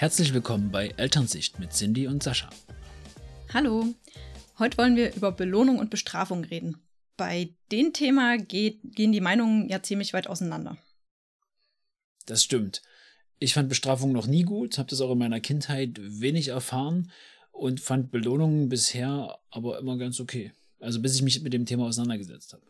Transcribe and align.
Herzlich 0.00 0.32
willkommen 0.32 0.70
bei 0.70 0.94
Elternsicht 0.96 1.58
mit 1.58 1.74
Cindy 1.74 2.06
und 2.06 2.22
Sascha. 2.22 2.48
Hallo, 3.52 3.84
heute 4.58 4.78
wollen 4.78 4.96
wir 4.96 5.14
über 5.14 5.30
Belohnung 5.30 5.78
und 5.78 5.90
Bestrafung 5.90 6.42
reden. 6.42 6.78
Bei 7.18 7.50
dem 7.70 7.92
Thema 7.92 8.38
geht, 8.38 8.80
gehen 8.82 9.12
die 9.12 9.20
Meinungen 9.20 9.68
ja 9.68 9.82
ziemlich 9.82 10.14
weit 10.14 10.26
auseinander. 10.26 10.78
Das 12.24 12.42
stimmt. 12.42 12.80
Ich 13.40 13.52
fand 13.52 13.68
Bestrafung 13.68 14.12
noch 14.12 14.26
nie 14.26 14.44
gut, 14.44 14.78
habe 14.78 14.88
das 14.88 15.02
auch 15.02 15.12
in 15.12 15.18
meiner 15.18 15.40
Kindheit 15.40 15.98
wenig 16.00 16.48
erfahren 16.48 17.12
und 17.52 17.78
fand 17.78 18.10
Belohnungen 18.10 18.70
bisher 18.70 19.38
aber 19.50 19.78
immer 19.80 19.98
ganz 19.98 20.18
okay. 20.18 20.54
Also 20.78 21.02
bis 21.02 21.14
ich 21.14 21.20
mich 21.20 21.42
mit 21.42 21.52
dem 21.52 21.66
Thema 21.66 21.84
auseinandergesetzt 21.84 22.54
habe. 22.54 22.62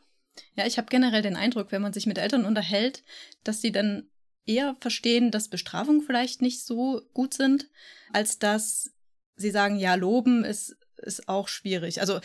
Ja, 0.57 0.67
ich 0.67 0.79
habe 0.79 0.89
generell 0.91 1.23
den 1.23 1.37
Eindruck, 1.37 1.71
wenn 1.71 1.83
man 1.83 1.93
sich 1.93 2.07
mit 2.07 2.19
Eltern 2.19 2.45
unterhält, 2.45 3.05
dass 3.45 3.61
sie 3.61 3.71
dann 3.71 4.10
eher 4.51 4.77
verstehen, 4.81 5.31
dass 5.31 5.49
Bestrafungen 5.49 6.03
vielleicht 6.03 6.43
nicht 6.43 6.65
so 6.65 7.03
gut 7.15 7.35
sind, 7.35 7.69
als 8.13 8.39
dass 8.39 8.91
sie 9.37 9.51
sagen, 9.51 9.77
ja, 9.77 9.95
loben 9.95 10.45
ist, 10.45 10.77
ist 10.97 11.29
auch 11.29 11.49
schwierig. 11.49 12.01
Also 12.01 12.21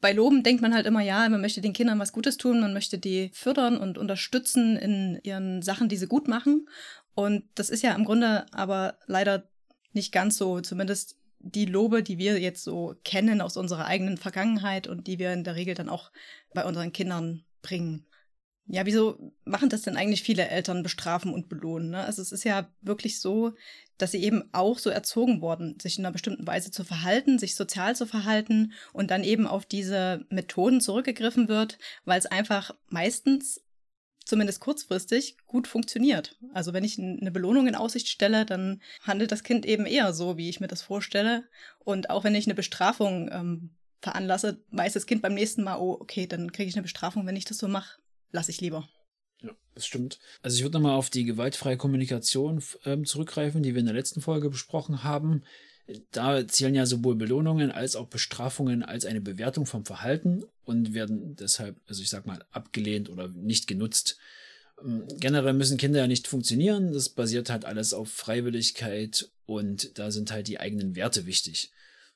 bei 0.00 0.12
Loben 0.12 0.42
denkt 0.42 0.62
man 0.62 0.74
halt 0.74 0.86
immer, 0.86 1.00
ja, 1.00 1.28
man 1.28 1.40
möchte 1.40 1.60
den 1.60 1.72
Kindern 1.72 1.98
was 1.98 2.12
Gutes 2.12 2.36
tun, 2.36 2.60
man 2.60 2.74
möchte 2.74 2.98
die 2.98 3.30
fördern 3.32 3.78
und 3.78 3.98
unterstützen 3.98 4.76
in 4.76 5.18
ihren 5.22 5.62
Sachen, 5.62 5.88
die 5.88 5.96
sie 5.96 6.06
gut 6.06 6.28
machen. 6.28 6.68
Und 7.14 7.44
das 7.54 7.70
ist 7.70 7.82
ja 7.82 7.94
im 7.94 8.04
Grunde 8.04 8.46
aber 8.52 8.98
leider 9.06 9.48
nicht 9.92 10.12
ganz 10.12 10.36
so, 10.36 10.60
zumindest 10.60 11.16
die 11.38 11.66
Lobe, 11.66 12.02
die 12.02 12.18
wir 12.18 12.38
jetzt 12.38 12.64
so 12.64 12.94
kennen 13.04 13.40
aus 13.40 13.56
unserer 13.56 13.86
eigenen 13.86 14.16
Vergangenheit 14.16 14.86
und 14.86 15.06
die 15.06 15.18
wir 15.18 15.32
in 15.32 15.44
der 15.44 15.56
Regel 15.56 15.74
dann 15.74 15.88
auch 15.88 16.10
bei 16.54 16.64
unseren 16.64 16.92
Kindern 16.92 17.44
bringen. 17.62 18.06
Ja, 18.66 18.86
wieso 18.86 19.32
machen 19.44 19.68
das 19.68 19.82
denn 19.82 19.96
eigentlich 19.96 20.22
viele 20.22 20.48
Eltern 20.48 20.82
bestrafen 20.82 21.34
und 21.34 21.50
belohnen? 21.50 21.90
Ne? 21.90 22.02
Also 22.02 22.22
es 22.22 22.32
ist 22.32 22.44
ja 22.44 22.70
wirklich 22.80 23.20
so, 23.20 23.52
dass 23.98 24.12
sie 24.12 24.22
eben 24.22 24.48
auch 24.52 24.78
so 24.78 24.88
erzogen 24.88 25.42
wurden, 25.42 25.78
sich 25.78 25.98
in 25.98 26.04
einer 26.04 26.12
bestimmten 26.12 26.46
Weise 26.46 26.70
zu 26.70 26.82
verhalten, 26.82 27.38
sich 27.38 27.56
sozial 27.56 27.94
zu 27.94 28.06
verhalten 28.06 28.72
und 28.94 29.10
dann 29.10 29.22
eben 29.22 29.46
auf 29.46 29.66
diese 29.66 30.24
Methoden 30.30 30.80
zurückgegriffen 30.80 31.48
wird, 31.48 31.78
weil 32.06 32.18
es 32.18 32.26
einfach 32.26 32.74
meistens 32.88 33.60
zumindest 34.24 34.60
kurzfristig 34.60 35.36
gut 35.46 35.68
funktioniert. 35.68 36.38
Also 36.54 36.72
wenn 36.72 36.84
ich 36.84 36.98
eine 36.98 37.30
Belohnung 37.30 37.66
in 37.66 37.74
Aussicht 37.74 38.08
stelle, 38.08 38.46
dann 38.46 38.80
handelt 39.02 39.30
das 39.30 39.42
Kind 39.42 39.66
eben 39.66 39.84
eher 39.84 40.14
so, 40.14 40.38
wie 40.38 40.48
ich 40.48 40.60
mir 40.60 40.68
das 40.68 40.80
vorstelle. 40.80 41.44
Und 41.80 42.08
auch 42.08 42.24
wenn 42.24 42.34
ich 42.34 42.46
eine 42.46 42.54
Bestrafung 42.54 43.28
ähm, 43.30 43.70
veranlasse, 44.00 44.62
weiß 44.70 44.94
das 44.94 45.04
Kind 45.04 45.20
beim 45.20 45.34
nächsten 45.34 45.62
Mal, 45.62 45.76
oh, 45.76 45.98
okay, 46.00 46.26
dann 46.26 46.50
kriege 46.52 46.70
ich 46.70 46.74
eine 46.74 46.82
Bestrafung, 46.82 47.26
wenn 47.26 47.36
ich 47.36 47.44
das 47.44 47.58
so 47.58 47.68
mache 47.68 47.98
lasse 48.34 48.50
ich 48.50 48.60
lieber. 48.60 48.86
Ja, 49.40 49.52
das 49.74 49.86
stimmt. 49.86 50.18
Also 50.42 50.56
ich 50.56 50.62
würde 50.62 50.74
nochmal 50.74 50.96
auf 50.96 51.08
die 51.08 51.24
gewaltfreie 51.24 51.76
Kommunikation 51.76 52.62
ähm, 52.84 53.06
zurückgreifen, 53.06 53.62
die 53.62 53.74
wir 53.74 53.80
in 53.80 53.86
der 53.86 53.94
letzten 53.94 54.20
Folge 54.20 54.50
besprochen 54.50 55.04
haben. 55.04 55.42
Da 56.12 56.46
zählen 56.48 56.74
ja 56.74 56.86
sowohl 56.86 57.14
Belohnungen 57.14 57.70
als 57.70 57.94
auch 57.94 58.08
Bestrafungen 58.08 58.82
als 58.82 59.04
eine 59.04 59.20
Bewertung 59.20 59.66
vom 59.66 59.84
Verhalten 59.84 60.44
und 60.64 60.94
werden 60.94 61.36
deshalb, 61.36 61.76
also 61.86 62.02
ich 62.02 62.08
sag 62.08 62.26
mal, 62.26 62.44
abgelehnt 62.50 63.08
oder 63.08 63.28
nicht 63.28 63.66
genutzt. 63.66 64.18
Ähm, 64.82 65.06
generell 65.20 65.52
müssen 65.52 65.78
Kinder 65.78 66.00
ja 66.00 66.06
nicht 66.06 66.26
funktionieren. 66.26 66.92
Das 66.92 67.08
basiert 67.08 67.50
halt 67.50 67.64
alles 67.64 67.94
auf 67.94 68.10
Freiwilligkeit 68.10 69.30
und 69.46 69.98
da 69.98 70.10
sind 70.10 70.32
halt 70.32 70.48
die 70.48 70.58
eigenen 70.58 70.96
Werte 70.96 71.26
wichtig. 71.26 71.70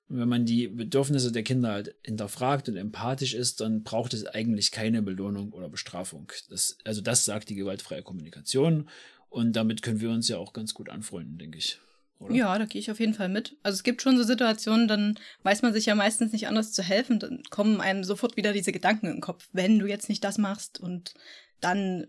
Wenn 0.08 0.28
man 0.28 0.46
die 0.46 0.68
Bedürfnisse 0.68 1.32
der 1.32 1.42
Kinder 1.42 1.72
halt 1.72 1.94
hinterfragt 2.02 2.68
und 2.68 2.76
empathisch 2.76 3.34
ist, 3.34 3.60
dann 3.60 3.82
braucht 3.82 4.14
es 4.14 4.24
eigentlich 4.24 4.70
keine 4.70 5.02
Belohnung 5.02 5.52
oder 5.52 5.68
Bestrafung. 5.68 6.32
Das, 6.48 6.78
also 6.84 7.00
das 7.02 7.24
sagt 7.24 7.50
die 7.50 7.54
gewaltfreie 7.54 8.02
Kommunikation 8.02 8.88
und 9.28 9.54
damit 9.54 9.82
können 9.82 10.00
wir 10.00 10.10
uns 10.10 10.28
ja 10.28 10.38
auch 10.38 10.52
ganz 10.52 10.72
gut 10.72 10.88
anfreunden, 10.88 11.36
denke 11.36 11.58
ich. 11.58 11.78
Oder? 12.18 12.34
Ja, 12.34 12.58
da 12.58 12.64
gehe 12.64 12.80
ich 12.80 12.90
auf 12.90 13.00
jeden 13.00 13.14
Fall 13.14 13.28
mit. 13.28 13.56
Also 13.62 13.76
es 13.76 13.82
gibt 13.82 14.02
schon 14.02 14.16
so 14.16 14.24
Situationen, 14.24 14.88
dann 14.88 15.18
weiß 15.42 15.62
man 15.62 15.72
sich 15.72 15.86
ja 15.86 15.94
meistens 15.94 16.32
nicht 16.32 16.48
anders 16.48 16.72
zu 16.72 16.82
helfen, 16.82 17.18
dann 17.18 17.42
kommen 17.50 17.80
einem 17.80 18.02
sofort 18.02 18.36
wieder 18.36 18.52
diese 18.52 18.72
Gedanken 18.72 19.06
im 19.06 19.20
Kopf, 19.20 19.48
wenn 19.52 19.78
du 19.78 19.86
jetzt 19.86 20.08
nicht 20.08 20.24
das 20.24 20.38
machst 20.38 20.80
und 20.80 21.14
dann 21.60 22.06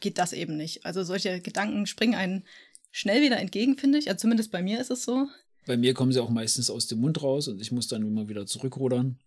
geht 0.00 0.18
das 0.18 0.32
eben 0.32 0.56
nicht. 0.56 0.86
Also 0.86 1.02
solche 1.02 1.40
Gedanken 1.40 1.86
springen 1.86 2.14
einem 2.14 2.44
schnell 2.90 3.22
wieder 3.22 3.38
entgegen, 3.38 3.76
finde 3.76 3.98
ich. 3.98 4.08
Also 4.08 4.22
zumindest 4.22 4.52
bei 4.52 4.62
mir 4.62 4.80
ist 4.80 4.90
es 4.90 5.04
so. 5.04 5.28
Bei 5.66 5.76
mir 5.76 5.94
kommen 5.94 6.12
sie 6.12 6.20
auch 6.20 6.30
meistens 6.30 6.70
aus 6.70 6.86
dem 6.86 7.00
Mund 7.00 7.22
raus 7.22 7.48
und 7.48 7.60
ich 7.60 7.72
muss 7.72 7.88
dann 7.88 8.02
immer 8.02 8.28
wieder 8.28 8.46
zurückrudern. 8.46 9.18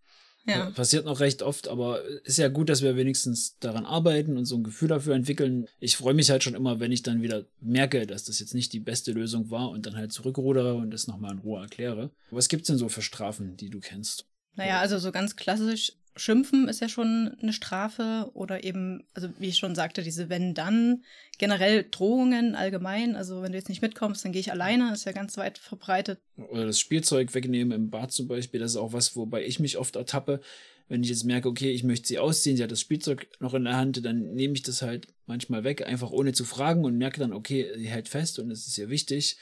Ja. 0.48 0.70
Passiert 0.70 1.06
noch 1.06 1.20
recht 1.20 1.42
oft, 1.42 1.68
aber 1.68 2.03
ist 2.24 2.38
ja 2.38 2.48
gut, 2.48 2.70
dass 2.70 2.81
wir 2.81 2.96
wenigstens 2.96 3.58
daran 3.59 3.86
arbeiten 3.86 4.38
und 4.38 4.46
so 4.46 4.56
ein 4.56 4.64
Gefühl 4.64 4.88
dafür 4.88 5.14
entwickeln. 5.14 5.68
Ich 5.81 5.98
freue 5.98 6.14
mich 6.14 6.30
halt 6.30 6.42
schon 6.42 6.56
immer, 6.56 6.80
wenn 6.80 6.94
ich 6.94 7.03
dann 7.03 7.22
wieder 7.22 7.44
merke, 7.59 8.08
dass 8.08 8.24
das 8.24 8.40
jetzt 8.40 8.53
nicht 8.53 8.72
die 8.72 8.80
beste 8.80 9.12
Lösung 9.12 9.52
war 9.52 9.70
und 9.70 9.86
dann 9.86 9.98
halt 9.98 10.14
zurückrudere 10.14 10.75
und 10.75 10.92
das 10.92 11.08
nochmal 11.08 11.34
in 11.34 11.40
Ruhe 11.40 11.62
erkläre. 11.62 12.12
Was 12.31 12.48
gibt's 12.48 12.68
denn 12.68 12.78
so 12.78 12.88
für 12.88 13.02
Strafen, 13.02 13.58
die 13.58 13.69
du 13.69 13.81
kennst? 13.81 14.25
Naja, 14.56 14.80
also 14.80 14.98
so 15.00 15.12
ganz 15.12 15.36
klassisch 15.36 15.94
Schimpfen 16.18 16.68
ist 16.68 16.82
ja 16.82 16.90
schon 16.90 17.36
eine 17.42 17.54
Strafe 17.54 18.30
oder 18.34 18.64
eben, 18.64 19.04
also 19.14 19.30
wie 19.40 19.48
ich 19.48 19.58
schon 19.58 19.76
sagte, 19.76 20.04
diese 20.04 20.30
Wenn-Dann, 20.30 21.04
generell 21.38 21.86
Drohungen 21.90 22.56
allgemein, 22.56 23.16
also 23.16 23.42
wenn 23.42 23.52
du 23.52 23.58
jetzt 23.58 23.70
nicht 23.70 23.82
mitkommst, 23.82 24.26
dann 24.26 24.32
gehe 24.32 24.42
ich 24.42 24.52
alleine, 24.52 24.94
ist 24.94 25.06
ja 25.06 25.12
ganz 25.12 25.38
weit 25.38 25.58
verbreitet. 25.58 26.20
Oder 26.38 26.66
das 26.66 26.80
Spielzeug 26.80 27.34
wegnehmen 27.34 27.72
im 27.72 27.90
Bad 27.90 28.12
zum 28.12 28.28
Beispiel, 28.28 28.60
das 28.60 28.72
ist 28.72 28.78
auch 28.78 28.94
was, 28.94 29.16
wobei 29.16 29.46
ich 29.46 29.60
mich 29.60 29.78
oft 29.78 29.96
ertappe, 29.96 30.42
wenn 30.90 31.04
ich 31.04 31.10
jetzt 31.10 31.26
merke, 31.26 31.50
okay, 31.50 31.72
ich 31.72 31.84
möchte 31.84 32.08
sie 32.08 32.20
ausziehen, 32.20 32.58
sie 32.58 32.64
hat 32.64 32.72
das 32.72 32.82
Spielzeug 32.82 33.28
noch 33.40 33.54
in 33.54 33.66
der 33.66 33.76
Hand, 33.76 34.06
dann 34.06 34.34
nehme 34.34 34.54
ich 34.54 34.64
das 34.64 34.82
halt 34.82 35.08
manchmal 35.26 35.64
weg, 35.64 35.86
einfach 35.86 36.12
ohne 36.12 36.34
zu 36.34 36.46
fragen 36.46 36.86
und 36.86 36.98
merke 36.98 37.20
dann, 37.20 37.34
okay, 37.34 37.72
sie 37.76 37.90
hält 37.90 38.08
fest 38.08 38.40
und 38.40 38.52
es 38.52 38.68
ist 38.68 38.78
ja 38.78 38.90
wichtig. 38.90 39.38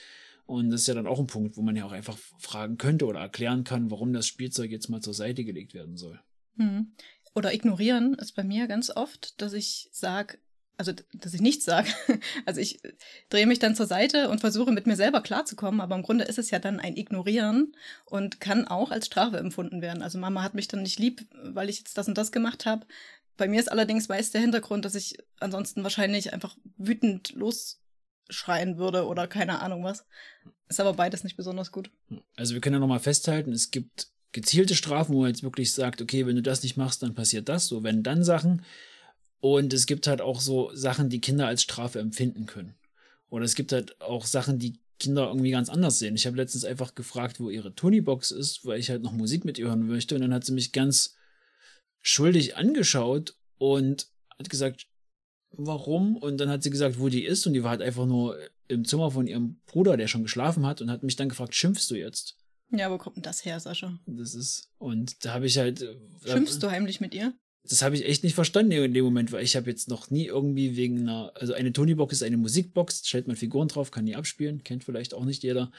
Und 0.47 0.69
das 0.69 0.81
ist 0.81 0.87
ja 0.87 0.93
dann 0.93 1.07
auch 1.07 1.19
ein 1.19 1.27
Punkt, 1.27 1.57
wo 1.57 1.61
man 1.61 1.75
ja 1.75 1.85
auch 1.85 1.91
einfach 1.91 2.17
fragen 2.37 2.77
könnte 2.77 3.05
oder 3.05 3.19
erklären 3.19 3.63
kann, 3.63 3.89
warum 3.89 4.13
das 4.13 4.27
Spielzeug 4.27 4.69
jetzt 4.71 4.89
mal 4.89 5.01
zur 5.01 5.13
Seite 5.13 5.43
gelegt 5.43 5.73
werden 5.73 5.97
soll. 5.97 6.19
Hm. 6.57 6.91
Oder 7.33 7.53
ignorieren 7.53 8.13
ist 8.15 8.33
bei 8.33 8.43
mir 8.43 8.67
ganz 8.67 8.89
oft, 8.89 9.41
dass 9.41 9.53
ich 9.53 9.89
sage, 9.91 10.37
also 10.77 10.93
dass 11.13 11.33
ich 11.33 11.41
nichts 11.41 11.65
sage. 11.65 11.89
Also 12.45 12.61
ich 12.61 12.79
drehe 13.29 13.45
mich 13.45 13.59
dann 13.59 13.75
zur 13.75 13.87
Seite 13.87 14.29
und 14.29 14.39
versuche 14.39 14.71
mit 14.71 14.87
mir 14.87 14.95
selber 14.95 15.21
klarzukommen, 15.21 15.81
aber 15.81 15.95
im 15.95 16.03
Grunde 16.03 16.25
ist 16.25 16.37
es 16.37 16.51
ja 16.51 16.59
dann 16.59 16.79
ein 16.79 16.95
Ignorieren 16.95 17.75
und 18.05 18.39
kann 18.39 18.67
auch 18.67 18.91
als 18.91 19.07
Strafe 19.07 19.37
empfunden 19.37 19.81
werden. 19.81 20.01
Also 20.01 20.17
Mama 20.17 20.43
hat 20.43 20.53
mich 20.53 20.67
dann 20.67 20.81
nicht 20.81 20.99
lieb, 20.99 21.27
weil 21.43 21.69
ich 21.69 21.79
jetzt 21.79 21.97
das 21.97 22.07
und 22.07 22.17
das 22.17 22.31
gemacht 22.31 22.65
habe. 22.65 22.85
Bei 23.37 23.47
mir 23.47 23.59
ist 23.59 23.71
allerdings 23.71 24.07
meist 24.07 24.33
der 24.33 24.41
Hintergrund, 24.41 24.85
dass 24.85 24.95
ich 24.95 25.17
ansonsten 25.39 25.83
wahrscheinlich 25.83 26.31
einfach 26.33 26.55
wütend 26.77 27.33
losschreien 27.33 28.77
würde 28.77 29.05
oder 29.07 29.27
keine 29.27 29.61
Ahnung 29.61 29.83
was. 29.83 30.05
Ist 30.69 30.79
aber 30.79 30.93
beides 30.93 31.23
nicht 31.23 31.35
besonders 31.35 31.71
gut. 31.71 31.91
Also 32.37 32.53
wir 32.53 32.61
können 32.61 32.75
ja 32.75 32.79
nochmal 32.79 32.99
festhalten, 32.99 33.51
es 33.51 33.71
gibt 33.71 34.09
gezielte 34.35 34.75
Strafen, 34.75 35.15
wo 35.15 35.21
man 35.21 35.29
jetzt 35.29 35.43
wirklich 35.43 35.71
sagt, 35.71 36.01
okay, 36.01 36.27
wenn 36.27 36.35
du 36.35 36.41
das 36.41 36.61
nicht 36.61 36.75
machst, 36.75 37.01
dann 37.01 37.15
passiert 37.15 37.47
das, 37.47 37.67
so 37.67 37.83
wenn 37.83 38.03
dann 38.03 38.23
Sachen. 38.23 38.63
Und 39.39 39.73
es 39.73 39.85
gibt 39.85 40.07
halt 40.07 40.19
auch 40.19 40.41
so 40.41 40.71
Sachen, 40.73 41.09
die 41.09 41.21
Kinder 41.21 41.47
als 41.47 41.63
Strafe 41.63 41.99
empfinden 41.99 42.45
können. 42.45 42.75
Oder 43.29 43.45
es 43.45 43.55
gibt 43.55 43.71
halt 43.71 44.01
auch 44.01 44.25
Sachen, 44.25 44.59
die 44.59 44.77
Kinder 44.99 45.27
irgendwie 45.27 45.51
ganz 45.51 45.69
anders 45.69 45.99
sehen. 45.99 46.15
Ich 46.15 46.27
habe 46.27 46.35
letztens 46.35 46.65
einfach 46.65 46.95
gefragt, 46.95 47.39
wo 47.39 47.49
ihre 47.49 47.75
Tony-Box 47.75 48.31
ist, 48.31 48.65
weil 48.65 48.79
ich 48.79 48.89
halt 48.89 49.03
noch 49.03 49.13
Musik 49.13 49.45
mit 49.45 49.57
ihr 49.57 49.67
hören 49.67 49.87
möchte. 49.87 50.15
Und 50.15 50.21
dann 50.21 50.33
hat 50.33 50.43
sie 50.43 50.53
mich 50.53 50.73
ganz 50.73 51.15
schuldig 52.01 52.57
angeschaut 52.57 53.35
und 53.57 54.07
hat 54.37 54.49
gesagt, 54.49 54.87
warum? 55.51 56.17
Und 56.17 56.39
dann 56.39 56.49
hat 56.49 56.61
sie 56.61 56.71
gesagt, 56.71 56.99
wo 56.99 57.07
die 57.07 57.23
ist. 57.23 57.47
Und 57.47 57.53
die 57.53 57.63
war 57.63 57.71
halt 57.71 57.81
einfach 57.81 58.05
nur 58.05 58.37
im 58.67 58.83
Zimmer 58.83 59.11
von 59.11 59.27
ihrem 59.27 59.61
Bruder, 59.65 59.95
der 59.95 60.07
schon 60.07 60.23
geschlafen 60.23 60.65
hat, 60.65 60.81
und 60.81 60.91
hat 60.91 61.03
mich 61.03 61.15
dann 61.15 61.29
gefragt, 61.29 61.55
schimpfst 61.55 61.89
du 61.89 61.95
jetzt? 61.95 62.35
Ja, 62.77 62.91
wo 62.91 62.97
kommt 62.97 63.17
denn 63.17 63.23
das 63.23 63.45
her, 63.45 63.59
Sascha? 63.59 63.99
Das 64.05 64.35
ist, 64.35 64.69
und 64.77 65.23
da 65.25 65.33
habe 65.33 65.45
ich 65.45 65.57
halt. 65.57 65.81
Äh, 65.81 65.95
Schimpfst 66.25 66.59
du 66.61 66.69
heimlich 66.69 67.01
mit 67.01 67.13
ihr? 67.13 67.33
Das 67.67 67.81
habe 67.81 67.95
ich 67.95 68.05
echt 68.05 68.23
nicht 68.23 68.35
verstanden 68.35 68.71
in 68.71 68.93
dem 68.93 69.05
Moment, 69.05 69.31
weil 69.31 69.43
ich 69.43 69.55
habe 69.55 69.69
jetzt 69.69 69.89
noch 69.89 70.11
nie 70.11 70.25
irgendwie 70.25 70.75
wegen 70.75 71.01
einer, 71.01 71.31
also 71.35 71.53
eine 71.53 71.73
Tony-Box 71.73 72.13
ist 72.13 72.23
eine 72.23 72.37
Musikbox, 72.37 73.07
stellt 73.07 73.27
man 73.27 73.35
Figuren 73.35 73.67
drauf, 73.67 73.89
kann 73.89 74.05
die 74.05 74.15
abspielen, 74.15 74.63
kennt 74.63 74.83
vielleicht 74.83 75.15
auch 75.15 75.25
nicht 75.25 75.41
jeder. 75.41 75.71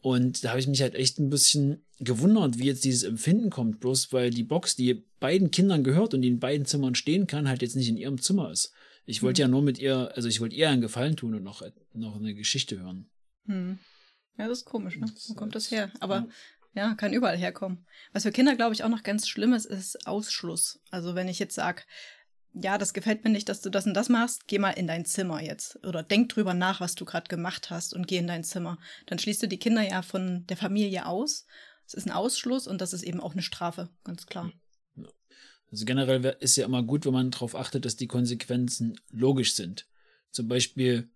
Und 0.00 0.44
da 0.44 0.50
habe 0.50 0.60
ich 0.60 0.68
mich 0.68 0.82
halt 0.82 0.94
echt 0.94 1.18
ein 1.18 1.30
bisschen 1.30 1.82
gewundert, 1.98 2.58
wie 2.58 2.66
jetzt 2.66 2.84
dieses 2.84 3.02
Empfinden 3.02 3.50
kommt, 3.50 3.80
bloß 3.80 4.12
weil 4.12 4.30
die 4.30 4.44
Box, 4.44 4.76
die 4.76 5.02
beiden 5.18 5.50
Kindern 5.50 5.82
gehört 5.82 6.14
und 6.14 6.22
die 6.22 6.28
in 6.28 6.38
beiden 6.38 6.66
Zimmern 6.66 6.94
stehen 6.94 7.26
kann, 7.26 7.48
halt 7.48 7.62
jetzt 7.62 7.74
nicht 7.74 7.88
in 7.88 7.96
ihrem 7.96 8.20
Zimmer 8.20 8.52
ist. 8.52 8.72
Ich 9.06 9.22
wollte 9.22 9.42
hm. 9.42 9.48
ja 9.48 9.50
nur 9.50 9.62
mit 9.62 9.78
ihr, 9.78 10.12
also 10.14 10.28
ich 10.28 10.40
wollte 10.40 10.56
ihr 10.56 10.68
einen 10.68 10.82
Gefallen 10.82 11.16
tun 11.16 11.34
und 11.34 11.42
noch, 11.42 11.62
noch 11.94 12.16
eine 12.16 12.34
Geschichte 12.34 12.78
hören. 12.78 13.06
Hm. 13.46 13.78
Ja, 14.36 14.48
das 14.48 14.58
ist 14.58 14.64
komisch, 14.64 14.96
ne? 14.96 15.06
Wo 15.28 15.34
kommt 15.34 15.54
das 15.54 15.70
her? 15.70 15.90
Aber 16.00 16.26
ja. 16.74 16.88
ja, 16.88 16.94
kann 16.94 17.12
überall 17.12 17.36
herkommen. 17.36 17.86
Was 18.12 18.24
für 18.24 18.32
Kinder, 18.32 18.56
glaube 18.56 18.74
ich, 18.74 18.82
auch 18.82 18.88
noch 18.88 19.02
ganz 19.02 19.28
schlimm 19.28 19.52
ist, 19.52 19.66
ist 19.66 20.06
Ausschluss. 20.06 20.80
Also 20.90 21.14
wenn 21.14 21.28
ich 21.28 21.38
jetzt 21.38 21.54
sage, 21.54 21.82
ja, 22.54 22.78
das 22.78 22.94
gefällt 22.94 23.24
mir 23.24 23.30
nicht, 23.30 23.48
dass 23.48 23.60
du 23.60 23.70
das 23.70 23.86
und 23.86 23.94
das 23.94 24.08
machst, 24.08 24.46
geh 24.46 24.58
mal 24.58 24.70
in 24.70 24.86
dein 24.86 25.04
Zimmer 25.04 25.42
jetzt. 25.42 25.84
Oder 25.84 26.02
denk 26.02 26.28
drüber 26.28 26.54
nach, 26.54 26.80
was 26.80 26.94
du 26.94 27.04
gerade 27.04 27.28
gemacht 27.28 27.70
hast 27.70 27.94
und 27.94 28.06
geh 28.06 28.18
in 28.18 28.28
dein 28.28 28.44
Zimmer. 28.44 28.78
Dann 29.06 29.18
schließt 29.18 29.42
du 29.42 29.48
die 29.48 29.58
Kinder 29.58 29.82
ja 29.82 30.02
von 30.02 30.46
der 30.46 30.56
Familie 30.56 31.06
aus. 31.06 31.46
Es 31.86 31.94
ist 31.94 32.06
ein 32.06 32.12
Ausschluss 32.12 32.66
und 32.66 32.80
das 32.80 32.92
ist 32.92 33.02
eben 33.02 33.20
auch 33.20 33.32
eine 33.32 33.42
Strafe, 33.42 33.90
ganz 34.04 34.26
klar. 34.26 34.52
Also 35.70 35.84
generell 35.84 36.36
ist 36.38 36.56
ja 36.56 36.64
immer 36.64 36.84
gut, 36.84 37.04
wenn 37.04 37.12
man 37.12 37.32
darauf 37.32 37.56
achtet, 37.56 37.84
dass 37.84 37.96
die 37.96 38.06
Konsequenzen 38.06 39.00
logisch 39.10 39.54
sind. 39.54 39.88
Zum 40.30 40.46
Beispiel 40.46 41.10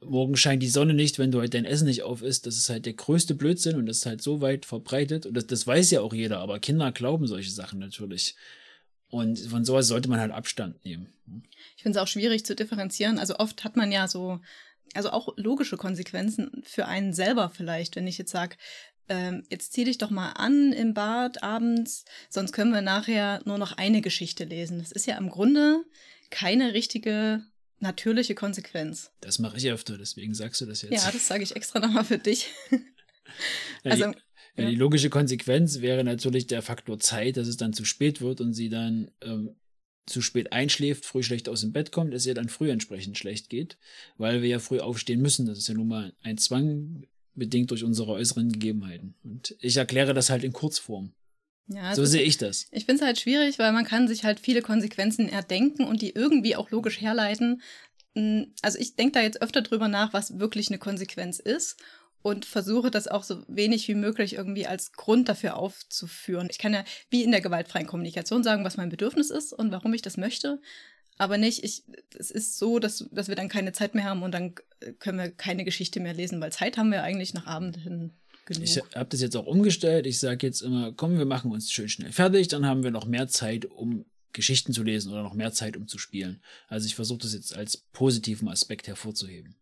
morgen 0.00 0.36
scheint 0.36 0.62
die 0.62 0.68
Sonne 0.68 0.94
nicht, 0.94 1.18
wenn 1.18 1.30
du 1.30 1.40
halt 1.40 1.54
dein 1.54 1.64
Essen 1.64 1.86
nicht 1.86 2.02
auf 2.02 2.22
isst. 2.22 2.46
Das 2.46 2.56
ist 2.56 2.68
halt 2.68 2.86
der 2.86 2.92
größte 2.94 3.34
Blödsinn 3.34 3.76
und 3.76 3.86
das 3.86 3.98
ist 3.98 4.06
halt 4.06 4.22
so 4.22 4.40
weit 4.40 4.66
verbreitet. 4.66 5.26
Und 5.26 5.34
das, 5.34 5.46
das 5.46 5.66
weiß 5.66 5.90
ja 5.90 6.00
auch 6.00 6.12
jeder, 6.12 6.40
aber 6.40 6.58
Kinder 6.58 6.92
glauben 6.92 7.26
solche 7.26 7.50
Sachen 7.50 7.78
natürlich. 7.78 8.36
Und 9.08 9.38
von 9.38 9.64
sowas 9.64 9.86
sollte 9.86 10.08
man 10.08 10.20
halt 10.20 10.32
Abstand 10.32 10.84
nehmen. 10.84 11.12
Ich 11.76 11.82
finde 11.82 11.98
es 11.98 12.02
auch 12.02 12.08
schwierig 12.08 12.44
zu 12.44 12.54
differenzieren. 12.54 13.18
Also 13.18 13.36
oft 13.36 13.64
hat 13.64 13.76
man 13.76 13.92
ja 13.92 14.08
so, 14.08 14.40
also 14.94 15.10
auch 15.10 15.34
logische 15.36 15.76
Konsequenzen 15.76 16.62
für 16.64 16.86
einen 16.86 17.12
selber 17.12 17.50
vielleicht, 17.50 17.96
wenn 17.96 18.06
ich 18.06 18.18
jetzt 18.18 18.32
sage, 18.32 18.56
ähm, 19.08 19.44
jetzt 19.50 19.72
zieh 19.72 19.84
dich 19.84 19.98
doch 19.98 20.10
mal 20.10 20.32
an 20.32 20.72
im 20.72 20.94
Bad 20.94 21.42
abends, 21.42 22.04
sonst 22.30 22.52
können 22.52 22.72
wir 22.72 22.80
nachher 22.80 23.42
nur 23.44 23.58
noch 23.58 23.72
eine 23.72 24.00
Geschichte 24.00 24.44
lesen. 24.44 24.78
Das 24.78 24.92
ist 24.92 25.06
ja 25.06 25.18
im 25.18 25.28
Grunde 25.28 25.84
keine 26.30 26.72
richtige 26.72 27.44
natürliche 27.78 28.34
Konsequenz. 28.34 29.10
Das 29.20 29.38
mache 29.38 29.56
ich 29.56 29.70
öfter, 29.70 29.98
deswegen 29.98 30.34
sagst 30.34 30.60
du 30.60 30.66
das 30.66 30.82
jetzt. 30.82 30.92
Ja, 30.92 31.10
das 31.10 31.26
sage 31.26 31.42
ich 31.42 31.54
extra 31.54 31.80
nochmal 31.80 32.04
für 32.04 32.18
dich. 32.18 32.48
ja, 32.70 32.78
also, 33.90 34.12
die, 34.56 34.62
ja, 34.62 34.70
die 34.70 34.76
logische 34.76 35.10
Konsequenz 35.10 35.80
wäre 35.80 36.04
natürlich 36.04 36.46
der 36.46 36.62
Faktor 36.62 36.98
Zeit, 36.98 37.36
dass 37.36 37.48
es 37.48 37.56
dann 37.56 37.72
zu 37.72 37.84
spät 37.84 38.20
wird 38.20 38.40
und 38.40 38.54
sie 38.54 38.68
dann 38.68 39.10
ähm, 39.20 39.56
zu 40.06 40.20
spät 40.20 40.52
einschläft, 40.52 41.04
früh 41.06 41.22
schlecht 41.22 41.48
aus 41.48 41.62
dem 41.62 41.72
Bett 41.72 41.92
kommt, 41.92 42.14
es 42.14 42.26
ihr 42.26 42.34
dann 42.34 42.48
früh 42.48 42.70
entsprechend 42.70 43.18
schlecht 43.18 43.48
geht, 43.48 43.78
weil 44.18 44.42
wir 44.42 44.48
ja 44.48 44.58
früh 44.58 44.80
aufstehen 44.80 45.20
müssen. 45.20 45.46
Das 45.46 45.58
ist 45.58 45.68
ja 45.68 45.74
nun 45.74 45.88
mal 45.88 46.14
ein 46.22 46.38
Zwang, 46.38 47.06
bedingt 47.34 47.70
durch 47.70 47.84
unsere 47.84 48.12
äußeren 48.12 48.52
Gegebenheiten. 48.52 49.14
Und 49.24 49.56
ich 49.60 49.76
erkläre 49.76 50.14
das 50.14 50.30
halt 50.30 50.44
in 50.44 50.52
Kurzform. 50.52 51.12
Ja, 51.66 51.94
so 51.94 52.04
sehe 52.04 52.22
ich 52.22 52.36
das. 52.36 52.66
Ich 52.72 52.84
finde 52.84 53.00
es 53.00 53.06
halt 53.06 53.18
schwierig, 53.18 53.58
weil 53.58 53.72
man 53.72 53.84
kann 53.84 54.06
sich 54.06 54.24
halt 54.24 54.40
viele 54.40 54.62
Konsequenzen 54.62 55.28
erdenken 55.28 55.84
und 55.84 56.02
die 56.02 56.10
irgendwie 56.10 56.56
auch 56.56 56.70
logisch 56.70 57.00
herleiten. 57.00 57.62
Hm, 58.14 58.52
also 58.62 58.78
ich 58.78 58.96
denke 58.96 59.12
da 59.12 59.22
jetzt 59.22 59.40
öfter 59.40 59.62
drüber 59.62 59.88
nach, 59.88 60.12
was 60.12 60.38
wirklich 60.38 60.68
eine 60.68 60.78
Konsequenz 60.78 61.38
ist 61.38 61.76
und 62.22 62.44
versuche 62.44 62.90
das 62.90 63.08
auch 63.08 63.22
so 63.22 63.42
wenig 63.48 63.88
wie 63.88 63.94
möglich 63.94 64.34
irgendwie 64.34 64.66
als 64.66 64.92
Grund 64.92 65.28
dafür 65.28 65.56
aufzuführen. 65.56 66.48
Ich 66.50 66.58
kann 66.58 66.74
ja 66.74 66.84
wie 67.10 67.22
in 67.22 67.30
der 67.30 67.40
gewaltfreien 67.40 67.86
Kommunikation 67.86 68.42
sagen, 68.42 68.64
was 68.64 68.76
mein 68.76 68.90
Bedürfnis 68.90 69.30
ist 69.30 69.52
und 69.52 69.72
warum 69.72 69.94
ich 69.94 70.02
das 70.02 70.16
möchte, 70.16 70.60
aber 71.16 71.38
nicht, 71.38 71.62
ich, 71.62 71.84
es 72.18 72.30
ist 72.30 72.58
so, 72.58 72.78
dass, 72.78 73.08
dass 73.12 73.28
wir 73.28 73.36
dann 73.36 73.48
keine 73.48 73.72
Zeit 73.72 73.94
mehr 73.94 74.04
haben 74.04 74.22
und 74.22 74.32
dann 74.32 74.54
können 74.98 75.18
wir 75.18 75.30
keine 75.30 75.64
Geschichte 75.64 76.00
mehr 76.00 76.14
lesen, 76.14 76.40
weil 76.40 76.52
Zeit 76.52 76.76
haben 76.76 76.90
wir 76.90 77.02
eigentlich 77.02 77.34
nach 77.34 77.46
Abend 77.46 77.76
hin 77.76 78.12
genug. 78.46 78.62
Ich 78.64 78.78
habe 78.94 79.08
das 79.08 79.20
jetzt 79.20 79.36
auch 79.36 79.46
umgestellt. 79.46 80.06
Ich 80.06 80.18
sage 80.18 80.46
jetzt 80.46 80.60
immer, 80.60 80.92
komm, 80.92 81.18
wir 81.18 81.26
machen 81.26 81.52
uns 81.52 81.70
schön 81.70 81.88
schnell 81.88 82.12
fertig, 82.12 82.48
dann 82.48 82.66
haben 82.66 82.82
wir 82.82 82.90
noch 82.90 83.06
mehr 83.06 83.28
Zeit, 83.28 83.66
um 83.66 84.04
Geschichten 84.32 84.72
zu 84.72 84.82
lesen 84.82 85.12
oder 85.12 85.22
noch 85.22 85.34
mehr 85.34 85.52
Zeit, 85.52 85.76
um 85.76 85.86
zu 85.86 85.98
spielen. 85.98 86.42
Also 86.68 86.86
ich 86.86 86.94
versuche 86.94 87.20
das 87.20 87.34
jetzt 87.34 87.54
als 87.54 87.76
positiven 87.92 88.48
Aspekt 88.48 88.88
hervorzuheben. 88.88 89.56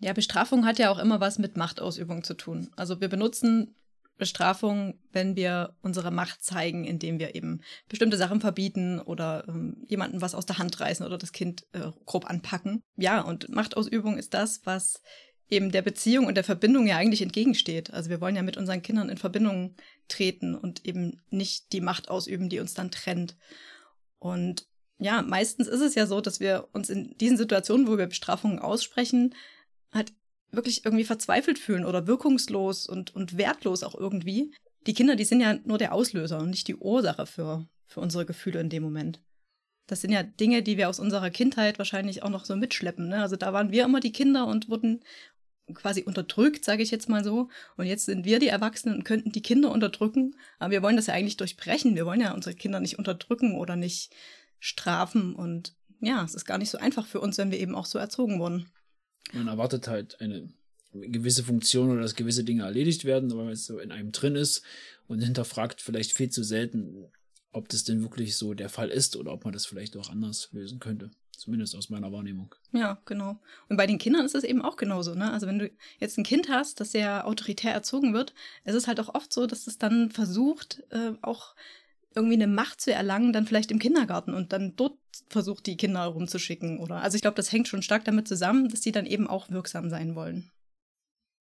Ja, 0.00 0.12
Bestrafung 0.12 0.66
hat 0.66 0.78
ja 0.78 0.90
auch 0.90 0.98
immer 0.98 1.20
was 1.20 1.38
mit 1.38 1.56
Machtausübung 1.56 2.24
zu 2.24 2.34
tun. 2.34 2.70
Also 2.74 3.00
wir 3.00 3.08
benutzen 3.08 3.76
Bestrafung, 4.18 4.98
wenn 5.10 5.36
wir 5.36 5.76
unsere 5.82 6.10
Macht 6.10 6.44
zeigen, 6.44 6.84
indem 6.84 7.18
wir 7.18 7.34
eben 7.34 7.60
bestimmte 7.88 8.16
Sachen 8.16 8.40
verbieten 8.40 9.00
oder 9.00 9.44
ähm, 9.48 9.84
jemanden 9.88 10.20
was 10.20 10.34
aus 10.34 10.46
der 10.46 10.58
Hand 10.58 10.78
reißen 10.80 11.04
oder 11.04 11.18
das 11.18 11.32
Kind 11.32 11.64
äh, 11.72 11.90
grob 12.06 12.28
anpacken. 12.28 12.82
Ja, 12.96 13.20
und 13.20 13.48
Machtausübung 13.48 14.18
ist 14.18 14.34
das, 14.34 14.60
was 14.64 15.02
eben 15.52 15.70
der 15.70 15.82
Beziehung 15.82 16.26
und 16.26 16.34
der 16.34 16.44
Verbindung 16.44 16.86
ja 16.86 16.96
eigentlich 16.96 17.22
entgegensteht. 17.22 17.92
Also 17.92 18.08
wir 18.08 18.20
wollen 18.20 18.34
ja 18.34 18.42
mit 18.42 18.56
unseren 18.56 18.82
Kindern 18.82 19.10
in 19.10 19.18
Verbindung 19.18 19.76
treten 20.08 20.54
und 20.54 20.86
eben 20.86 21.20
nicht 21.30 21.72
die 21.72 21.82
Macht 21.82 22.08
ausüben, 22.08 22.48
die 22.48 22.58
uns 22.58 22.74
dann 22.74 22.90
trennt. 22.90 23.36
Und 24.18 24.66
ja, 24.98 25.20
meistens 25.20 25.68
ist 25.68 25.80
es 25.80 25.94
ja 25.94 26.06
so, 26.06 26.20
dass 26.20 26.40
wir 26.40 26.68
uns 26.72 26.88
in 26.88 27.16
diesen 27.18 27.36
Situationen, 27.36 27.86
wo 27.86 27.98
wir 27.98 28.06
Bestrafungen 28.06 28.58
aussprechen, 28.58 29.34
halt 29.92 30.12
wirklich 30.50 30.84
irgendwie 30.84 31.04
verzweifelt 31.04 31.58
fühlen 31.58 31.84
oder 31.84 32.06
wirkungslos 32.06 32.86
und, 32.86 33.14
und 33.14 33.36
wertlos 33.36 33.82
auch 33.82 33.94
irgendwie. 33.94 34.54
Die 34.86 34.94
Kinder, 34.94 35.16
die 35.16 35.24
sind 35.24 35.40
ja 35.40 35.58
nur 35.64 35.78
der 35.78 35.92
Auslöser 35.92 36.38
und 36.38 36.50
nicht 36.50 36.68
die 36.68 36.76
Ursache 36.76 37.26
für, 37.26 37.66
für 37.86 38.00
unsere 38.00 38.24
Gefühle 38.24 38.60
in 38.60 38.70
dem 38.70 38.82
Moment. 38.82 39.20
Das 39.86 40.00
sind 40.00 40.12
ja 40.12 40.22
Dinge, 40.22 40.62
die 40.62 40.76
wir 40.76 40.88
aus 40.88 41.00
unserer 41.00 41.30
Kindheit 41.30 41.78
wahrscheinlich 41.78 42.22
auch 42.22 42.30
noch 42.30 42.44
so 42.44 42.56
mitschleppen. 42.56 43.08
Ne? 43.08 43.20
Also 43.20 43.36
da 43.36 43.52
waren 43.52 43.72
wir 43.72 43.84
immer 43.84 44.00
die 44.00 44.12
Kinder 44.12 44.46
und 44.46 44.68
wurden 44.68 45.00
quasi 45.74 46.02
unterdrückt, 46.02 46.64
sage 46.64 46.82
ich 46.82 46.90
jetzt 46.90 47.08
mal 47.08 47.24
so. 47.24 47.48
Und 47.76 47.86
jetzt 47.86 48.06
sind 48.06 48.24
wir 48.24 48.38
die 48.38 48.48
Erwachsenen 48.48 48.96
und 48.96 49.04
könnten 49.04 49.32
die 49.32 49.42
Kinder 49.42 49.70
unterdrücken. 49.70 50.36
Aber 50.58 50.70
wir 50.70 50.82
wollen 50.82 50.96
das 50.96 51.06
ja 51.06 51.14
eigentlich 51.14 51.36
durchbrechen. 51.36 51.94
Wir 51.94 52.06
wollen 52.06 52.20
ja 52.20 52.34
unsere 52.34 52.54
Kinder 52.54 52.80
nicht 52.80 52.98
unterdrücken 52.98 53.56
oder 53.56 53.76
nicht 53.76 54.12
strafen. 54.58 55.34
Und 55.34 55.74
ja, 56.00 56.24
es 56.24 56.34
ist 56.34 56.44
gar 56.44 56.58
nicht 56.58 56.70
so 56.70 56.78
einfach 56.78 57.06
für 57.06 57.20
uns, 57.20 57.38
wenn 57.38 57.50
wir 57.50 57.60
eben 57.60 57.74
auch 57.74 57.86
so 57.86 57.98
erzogen 57.98 58.38
wurden. 58.40 58.68
Man 59.32 59.48
erwartet 59.48 59.88
halt 59.88 60.20
eine 60.20 60.52
gewisse 60.92 61.42
Funktion 61.42 61.90
oder 61.90 62.02
dass 62.02 62.16
gewisse 62.16 62.44
Dinge 62.44 62.64
erledigt 62.64 63.04
werden, 63.04 63.32
aber 63.32 63.46
wenn 63.46 63.52
es 63.52 63.64
so 63.64 63.78
in 63.78 63.92
einem 63.92 64.12
drin 64.12 64.36
ist 64.36 64.62
und 65.06 65.20
hinterfragt 65.20 65.80
vielleicht 65.80 66.12
viel 66.12 66.28
zu 66.28 66.42
selten, 66.42 67.06
ob 67.52 67.68
das 67.68 67.84
denn 67.84 68.02
wirklich 68.02 68.36
so 68.36 68.54
der 68.54 68.68
Fall 68.68 68.90
ist 68.90 69.16
oder 69.16 69.32
ob 69.32 69.44
man 69.44 69.52
das 69.52 69.66
vielleicht 69.66 69.96
auch 69.96 70.10
anders 70.10 70.50
lösen 70.52 70.80
könnte. 70.80 71.10
Zumindest 71.42 71.74
aus 71.74 71.90
meiner 71.90 72.12
Wahrnehmung. 72.12 72.54
Ja, 72.70 73.02
genau. 73.04 73.36
Und 73.68 73.76
bei 73.76 73.88
den 73.88 73.98
Kindern 73.98 74.24
ist 74.24 74.36
es 74.36 74.44
eben 74.44 74.62
auch 74.62 74.76
genauso. 74.76 75.16
Ne? 75.16 75.32
Also 75.32 75.48
wenn 75.48 75.58
du 75.58 75.72
jetzt 75.98 76.16
ein 76.16 76.22
Kind 76.22 76.48
hast, 76.48 76.78
das 76.78 76.92
sehr 76.92 77.26
autoritär 77.26 77.72
erzogen 77.72 78.14
wird, 78.14 78.32
es 78.62 78.76
ist 78.76 78.86
halt 78.86 79.00
auch 79.00 79.12
oft 79.16 79.32
so, 79.32 79.48
dass 79.48 79.66
es 79.66 79.76
dann 79.76 80.12
versucht, 80.12 80.84
äh, 80.90 81.14
auch 81.20 81.56
irgendwie 82.14 82.34
eine 82.34 82.46
Macht 82.46 82.80
zu 82.80 82.92
erlangen, 82.92 83.32
dann 83.32 83.48
vielleicht 83.48 83.72
im 83.72 83.80
Kindergarten 83.80 84.34
und 84.34 84.52
dann 84.52 84.76
dort 84.76 84.96
versucht, 85.30 85.66
die 85.66 85.76
Kinder 85.76 86.04
rumzuschicken. 86.04 86.78
Oder 86.78 87.02
also 87.02 87.16
ich 87.16 87.22
glaube, 87.22 87.34
das 87.34 87.50
hängt 87.50 87.66
schon 87.66 87.82
stark 87.82 88.04
damit 88.04 88.28
zusammen, 88.28 88.68
dass 88.68 88.82
die 88.82 88.92
dann 88.92 89.06
eben 89.06 89.26
auch 89.26 89.50
wirksam 89.50 89.90
sein 89.90 90.14
wollen. 90.14 90.52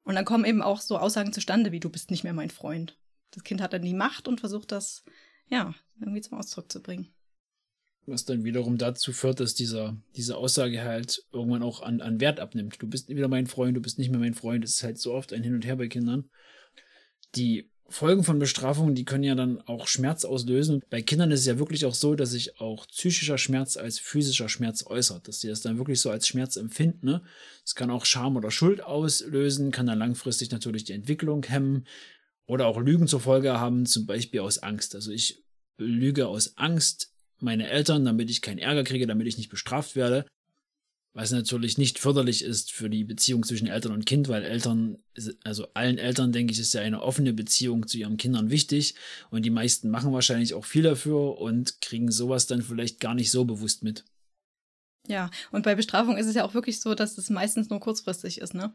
Und 0.01 0.15
dann 0.15 0.25
kommen 0.25 0.45
eben 0.45 0.63
auch 0.63 0.81
so 0.81 0.97
Aussagen 0.97 1.31
zustande, 1.31 1.71
wie 1.71 1.79
du 1.79 1.91
bist 1.91 2.09
nicht 2.09 2.23
mehr 2.23 2.33
mein 2.33 2.49
Freund. 2.49 2.97
Das 3.29 3.43
Kind 3.43 3.61
hat 3.61 3.73
dann 3.73 3.83
die 3.83 3.93
Macht 3.93 4.27
und 4.27 4.39
versucht 4.39 4.71
das, 4.71 5.03
ja, 5.47 5.75
irgendwie 5.99 6.21
zum 6.21 6.39
Ausdruck 6.39 6.71
zu 6.71 6.81
bringen. 6.81 7.13
Was 8.07 8.25
dann 8.25 8.43
wiederum 8.43 8.77
dazu 8.77 9.13
führt, 9.13 9.39
dass 9.39 9.53
dieser, 9.53 9.95
diese 10.15 10.35
Aussage 10.35 10.83
halt 10.83 11.23
irgendwann 11.31 11.63
auch 11.63 11.81
an, 11.81 12.01
an 12.01 12.19
Wert 12.19 12.39
abnimmt. 12.39 12.81
Du 12.81 12.87
bist 12.87 13.09
wieder 13.09 13.27
mein 13.27 13.47
Freund, 13.47 13.77
du 13.77 13.81
bist 13.81 13.99
nicht 13.99 14.09
mehr 14.09 14.19
mein 14.19 14.33
Freund. 14.33 14.63
Es 14.63 14.75
ist 14.75 14.83
halt 14.83 14.99
so 14.99 15.13
oft 15.13 15.33
ein 15.33 15.43
Hin 15.43 15.53
und 15.53 15.65
Her 15.65 15.75
bei 15.75 15.87
Kindern. 15.87 16.29
Die 17.35 17.69
Folgen 17.91 18.23
von 18.23 18.39
Bestrafungen, 18.39 18.95
die 18.95 19.05
können 19.05 19.23
ja 19.23 19.35
dann 19.35 19.61
auch 19.61 19.87
Schmerz 19.87 20.25
auslösen. 20.25 20.81
Bei 20.89 21.01
Kindern 21.01 21.31
ist 21.31 21.41
es 21.41 21.45
ja 21.45 21.59
wirklich 21.59 21.85
auch 21.85 21.93
so, 21.93 22.15
dass 22.15 22.31
sich 22.31 22.59
auch 22.59 22.87
psychischer 22.87 23.37
Schmerz 23.37 23.77
als 23.77 23.99
physischer 23.99 24.49
Schmerz 24.49 24.85
äußert, 24.85 25.27
dass 25.27 25.41
sie 25.41 25.49
das 25.49 25.61
dann 25.61 25.77
wirklich 25.77 25.99
so 25.99 26.09
als 26.09 26.27
Schmerz 26.27 26.55
empfinden. 26.55 27.05
Ne? 27.05 27.21
Es 27.65 27.75
kann 27.75 27.91
auch 27.91 28.05
Scham 28.05 28.37
oder 28.37 28.49
Schuld 28.49 28.81
auslösen, 28.81 29.71
kann 29.71 29.87
dann 29.87 29.99
langfristig 29.99 30.51
natürlich 30.51 30.85
die 30.85 30.93
Entwicklung 30.93 31.43
hemmen 31.43 31.85
oder 32.45 32.65
auch 32.65 32.79
Lügen 32.79 33.07
zur 33.07 33.19
Folge 33.19 33.59
haben, 33.59 33.85
zum 33.85 34.05
Beispiel 34.05 34.39
aus 34.39 34.59
Angst. 34.59 34.95
Also 34.95 35.11
ich 35.11 35.43
lüge 35.77 36.27
aus 36.27 36.57
Angst 36.57 37.10
meine 37.41 37.69
Eltern, 37.69 38.05
damit 38.05 38.29
ich 38.29 38.41
keinen 38.41 38.59
Ärger 38.59 38.83
kriege, 38.83 39.07
damit 39.07 39.27
ich 39.27 39.37
nicht 39.37 39.49
bestraft 39.49 39.95
werde 39.95 40.25
was 41.13 41.31
natürlich 41.31 41.77
nicht 41.77 41.99
förderlich 41.99 42.43
ist 42.43 42.71
für 42.71 42.89
die 42.89 43.03
Beziehung 43.03 43.43
zwischen 43.43 43.67
Eltern 43.67 43.91
und 43.91 44.05
Kind, 44.05 44.29
weil 44.29 44.43
Eltern, 44.43 44.97
also 45.43 45.67
allen 45.73 45.97
Eltern, 45.97 46.31
denke 46.31 46.53
ich, 46.53 46.59
ist 46.59 46.73
ja 46.73 46.81
eine 46.81 47.01
offene 47.01 47.33
Beziehung 47.33 47.87
zu 47.87 47.97
ihren 47.97 48.17
Kindern 48.17 48.49
wichtig 48.49 48.95
und 49.29 49.43
die 49.43 49.49
meisten 49.49 49.89
machen 49.89 50.13
wahrscheinlich 50.13 50.53
auch 50.53 50.63
viel 50.63 50.83
dafür 50.83 51.37
und 51.37 51.81
kriegen 51.81 52.11
sowas 52.11 52.47
dann 52.47 52.61
vielleicht 52.61 52.99
gar 52.99 53.13
nicht 53.13 53.31
so 53.31 53.43
bewusst 53.43 53.83
mit. 53.83 54.05
Ja, 55.07 55.29
und 55.51 55.63
bei 55.63 55.75
Bestrafung 55.75 56.15
ist 56.15 56.27
es 56.27 56.35
ja 56.35 56.45
auch 56.45 56.53
wirklich 56.53 56.79
so, 56.79 56.95
dass 56.95 57.17
es 57.17 57.29
meistens 57.29 57.69
nur 57.69 57.79
kurzfristig 57.79 58.39
ist, 58.39 58.53
ne? 58.53 58.73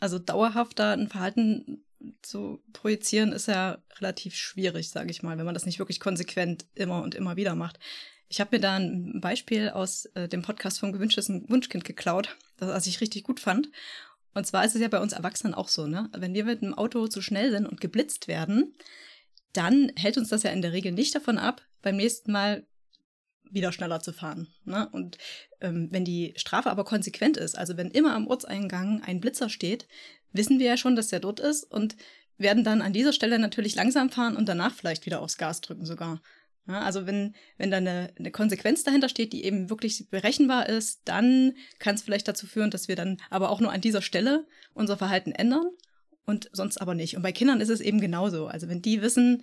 Also 0.00 0.18
dauerhaft 0.18 0.78
da 0.78 0.92
ein 0.92 1.08
Verhalten 1.08 1.84
zu 2.22 2.62
projizieren, 2.72 3.32
ist 3.32 3.48
ja 3.48 3.82
relativ 3.98 4.34
schwierig, 4.34 4.90
sage 4.90 5.10
ich 5.10 5.22
mal, 5.22 5.38
wenn 5.38 5.44
man 5.44 5.54
das 5.54 5.66
nicht 5.66 5.78
wirklich 5.78 6.00
konsequent 6.00 6.66
immer 6.74 7.02
und 7.02 7.14
immer 7.14 7.36
wieder 7.36 7.54
macht. 7.54 7.78
Ich 8.28 8.40
habe 8.40 8.56
mir 8.56 8.60
da 8.60 8.76
ein 8.76 9.20
Beispiel 9.20 9.70
aus 9.70 10.06
äh, 10.14 10.28
dem 10.28 10.42
Podcast 10.42 10.78
vom 10.78 10.92
gewünschtes 10.92 11.28
Wunschkind 11.28 11.84
geklaut, 11.84 12.36
das 12.58 12.68
was 12.68 12.86
ich 12.86 13.00
richtig 13.00 13.24
gut 13.24 13.40
fand. 13.40 13.70
Und 14.34 14.46
zwar 14.46 14.64
ist 14.64 14.74
es 14.74 14.82
ja 14.82 14.88
bei 14.88 15.00
uns 15.00 15.14
Erwachsenen 15.14 15.54
auch 15.54 15.68
so, 15.68 15.86
ne? 15.86 16.10
Wenn 16.16 16.34
wir 16.34 16.44
mit 16.44 16.60
dem 16.60 16.74
Auto 16.74 17.08
zu 17.08 17.22
schnell 17.22 17.50
sind 17.50 17.66
und 17.66 17.80
geblitzt 17.80 18.28
werden, 18.28 18.74
dann 19.52 19.90
hält 19.96 20.18
uns 20.18 20.28
das 20.28 20.42
ja 20.42 20.50
in 20.50 20.62
der 20.62 20.72
Regel 20.72 20.92
nicht 20.92 21.14
davon 21.14 21.38
ab, 21.38 21.62
beim 21.82 21.96
nächsten 21.96 22.30
Mal 22.30 22.66
wieder 23.50 23.72
schneller 23.72 24.00
zu 24.00 24.12
fahren. 24.12 24.48
Ne? 24.64 24.88
Und 24.92 25.18
ähm, 25.60 25.88
wenn 25.90 26.04
die 26.04 26.34
Strafe 26.36 26.70
aber 26.70 26.84
konsequent 26.84 27.36
ist, 27.36 27.56
also 27.56 27.76
wenn 27.76 27.90
immer 27.90 28.14
am 28.14 28.26
Ortseingang 28.26 29.02
ein 29.02 29.20
Blitzer 29.20 29.48
steht, 29.48 29.88
wissen 30.32 30.58
wir 30.58 30.66
ja 30.66 30.76
schon, 30.76 30.96
dass 30.96 31.08
der 31.08 31.20
dort 31.20 31.40
ist 31.40 31.64
und 31.64 31.96
werden 32.38 32.64
dann 32.64 32.82
an 32.82 32.92
dieser 32.92 33.12
Stelle 33.12 33.38
natürlich 33.38 33.74
langsam 33.74 34.10
fahren 34.10 34.36
und 34.36 34.48
danach 34.48 34.74
vielleicht 34.74 35.06
wieder 35.06 35.20
aufs 35.20 35.38
Gas 35.38 35.60
drücken 35.60 35.84
sogar. 35.84 36.20
Ja, 36.68 36.80
also 36.80 37.06
wenn, 37.06 37.34
wenn 37.56 37.70
da 37.70 37.78
eine, 37.78 38.12
eine 38.18 38.30
Konsequenz 38.30 38.84
dahinter 38.84 39.08
steht, 39.08 39.32
die 39.32 39.44
eben 39.44 39.70
wirklich 39.70 40.10
berechenbar 40.10 40.68
ist, 40.68 41.00
dann 41.06 41.54
kann 41.78 41.94
es 41.94 42.02
vielleicht 42.02 42.28
dazu 42.28 42.46
führen, 42.46 42.70
dass 42.70 42.88
wir 42.88 42.96
dann 42.96 43.16
aber 43.30 43.50
auch 43.50 43.60
nur 43.60 43.72
an 43.72 43.80
dieser 43.80 44.02
Stelle 44.02 44.46
unser 44.74 44.98
Verhalten 44.98 45.32
ändern 45.32 45.66
und 46.26 46.50
sonst 46.52 46.78
aber 46.80 46.94
nicht. 46.94 47.16
Und 47.16 47.22
bei 47.22 47.32
Kindern 47.32 47.62
ist 47.62 47.70
es 47.70 47.80
eben 47.80 48.00
genauso. 48.00 48.46
Also 48.46 48.68
wenn 48.68 48.82
die 48.82 49.00
wissen, 49.00 49.42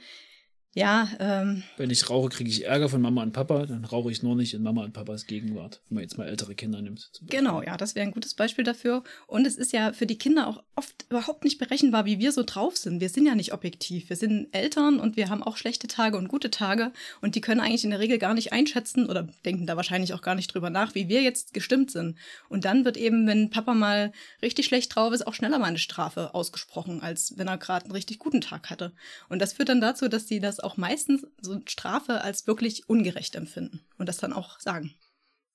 Ja, 0.76 1.08
ähm. 1.20 1.64
Wenn 1.78 1.90
ich 1.90 2.10
rauche, 2.10 2.28
kriege 2.28 2.50
ich 2.50 2.66
Ärger 2.66 2.90
von 2.90 3.02
Mama 3.02 3.24
und 3.24 3.32
Papa, 3.32 3.66
dann 3.66 3.86
rauche 3.86 4.12
ich 4.12 4.24
nur 4.24 4.36
nicht 4.36 4.54
in 4.54 4.62
Mama 4.62 4.84
und 4.84 4.92
Papas 4.92 5.26
Gegenwart, 5.26 5.80
wenn 5.88 5.96
man 5.96 6.04
jetzt 6.04 6.18
mal 6.18 6.28
ältere 6.28 6.54
Kinder 6.54 6.82
nimmt. 6.82 7.12
Genau, 7.30 7.62
ja, 7.62 7.78
das 7.78 7.96
wäre 7.96 8.06
ein 8.06 8.12
gutes 8.12 8.34
Beispiel 8.34 8.66
dafür. 8.66 9.02
Und 9.26 9.48
es 9.48 9.56
ist 9.56 9.72
ja 9.72 9.94
für 9.94 10.06
die 10.06 10.18
Kinder 10.18 10.48
auch 10.48 10.62
oft 10.76 11.06
überhaupt 11.10 11.46
nicht 11.46 11.60
berechenbar, 11.60 12.04
wie 12.04 12.20
wir 12.20 12.34
so 12.34 12.44
drauf 12.44 12.76
sind. 12.76 13.00
Wir 13.00 13.08
sind 13.08 13.26
ja 13.26 13.36
nicht 13.36 13.54
objektiv. 13.54 14.10
Wir 14.10 14.18
sind 14.18 14.50
Eltern 14.54 15.00
und 15.00 15.16
wir 15.16 15.30
haben 15.30 15.44
auch 15.44 15.56
schlechte 15.56 15.88
Tage 15.88 16.18
und 16.18 16.28
gute 16.28 16.52
Tage 16.52 16.92
und 17.22 17.36
die 17.36 17.42
können 17.42 17.62
eigentlich 17.62 17.86
in 17.86 17.92
der 17.92 18.00
Regel 18.00 18.18
gar 18.18 18.34
nicht 18.34 18.52
einschätzen 18.52 19.08
oder 19.10 19.30
denken 19.46 19.68
da 19.68 19.78
wahrscheinlich 19.78 20.14
auch 20.14 20.22
gar 20.22 20.36
nicht 20.36 20.54
drüber 20.54 20.70
nach, 20.70 20.94
wie 20.94 21.08
wir 21.08 21.22
jetzt 21.22 21.54
gestimmt 21.54 21.90
sind. 21.90 22.18
Und 22.50 22.66
dann 22.66 22.84
wird 22.84 22.98
eben, 22.98 23.28
wenn 23.28 23.50
Papa 23.50 23.76
mal 23.76 24.12
richtig 24.42 24.66
schlecht 24.66 24.94
drauf 24.94 25.14
ist, 25.14 25.26
auch 25.26 25.36
schneller 25.36 25.58
mal 25.58 25.68
eine 25.68 25.78
Strafe 25.78 26.36
ausgesprochen, 26.36 27.02
als 27.02 27.38
wenn 27.38 27.48
er 27.48 27.58
gerade 27.58 27.86
einen 27.86 27.94
richtig 27.94 28.20
guten 28.20 28.42
Tag 28.42 28.70
hatte. 28.70 28.92
Und 29.30 29.42
das 29.42 29.54
führt 29.54 29.70
dann 29.70 29.80
dazu, 29.80 30.10
dass 30.10 30.28
sie 30.28 30.42
das 30.42 30.65
auch 30.66 30.78
meistens 30.78 31.26
so 31.42 31.60
Strafe 31.66 32.22
als 32.22 32.48
wirklich 32.48 32.90
ungerecht 32.90 33.36
empfinden 33.36 33.86
und 33.98 34.10
das 34.10 34.18
dann 34.18 34.34
auch 34.34 34.60
sagen. 34.60 34.94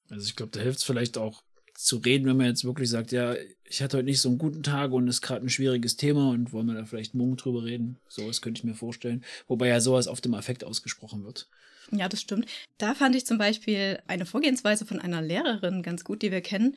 Also 0.09 0.27
ich 0.27 0.37
glaube, 0.37 0.53
da 0.53 0.61
hilft 0.61 0.79
es 0.79 0.85
vielleicht 0.85 1.19
auch 1.19 1.43
zu 1.75 1.97
reden, 1.97 2.27
wenn 2.27 2.37
man 2.37 2.47
jetzt 2.47 2.65
wirklich 2.65 2.91
sagt, 2.91 3.11
ja, 3.11 3.35
ich 3.65 3.83
hatte 3.83 3.97
heute 3.97 4.07
nicht 4.07 4.21
so 4.21 4.29
einen 4.29 4.39
guten 4.39 4.63
Tag 4.63 4.93
und 4.93 5.09
ist 5.09 5.23
gerade 5.23 5.47
ein 5.47 5.49
schwieriges 5.49 5.97
Thema 5.97 6.31
und 6.31 6.53
wollen 6.53 6.67
wir 6.67 6.75
da 6.75 6.85
vielleicht 6.85 7.15
morgen 7.15 7.37
drüber 7.37 7.65
reden. 7.65 7.99
Sowas 8.09 8.43
könnte 8.43 8.59
ich 8.59 8.65
mir 8.65 8.75
vorstellen. 8.75 9.25
Wobei 9.47 9.69
ja 9.69 9.81
sowas 9.81 10.07
auf 10.07 10.21
dem 10.21 10.35
Affekt 10.35 10.63
ausgesprochen 10.63 11.25
wird. 11.25 11.49
Ja, 11.91 12.09
das 12.09 12.21
stimmt. 12.21 12.47
Da 12.79 12.95
fand 12.95 13.17
ich 13.17 13.27
zum 13.27 13.39
Beispiel 13.39 13.99
eine 14.07 14.27
Vorgehensweise 14.27 14.85
von 14.85 15.01
einer 15.01 15.23
Lehrerin 15.23 15.83
ganz 15.83 16.05
gut, 16.05 16.23
die 16.23 16.31
wir 16.31 16.43
kennen 16.43 16.77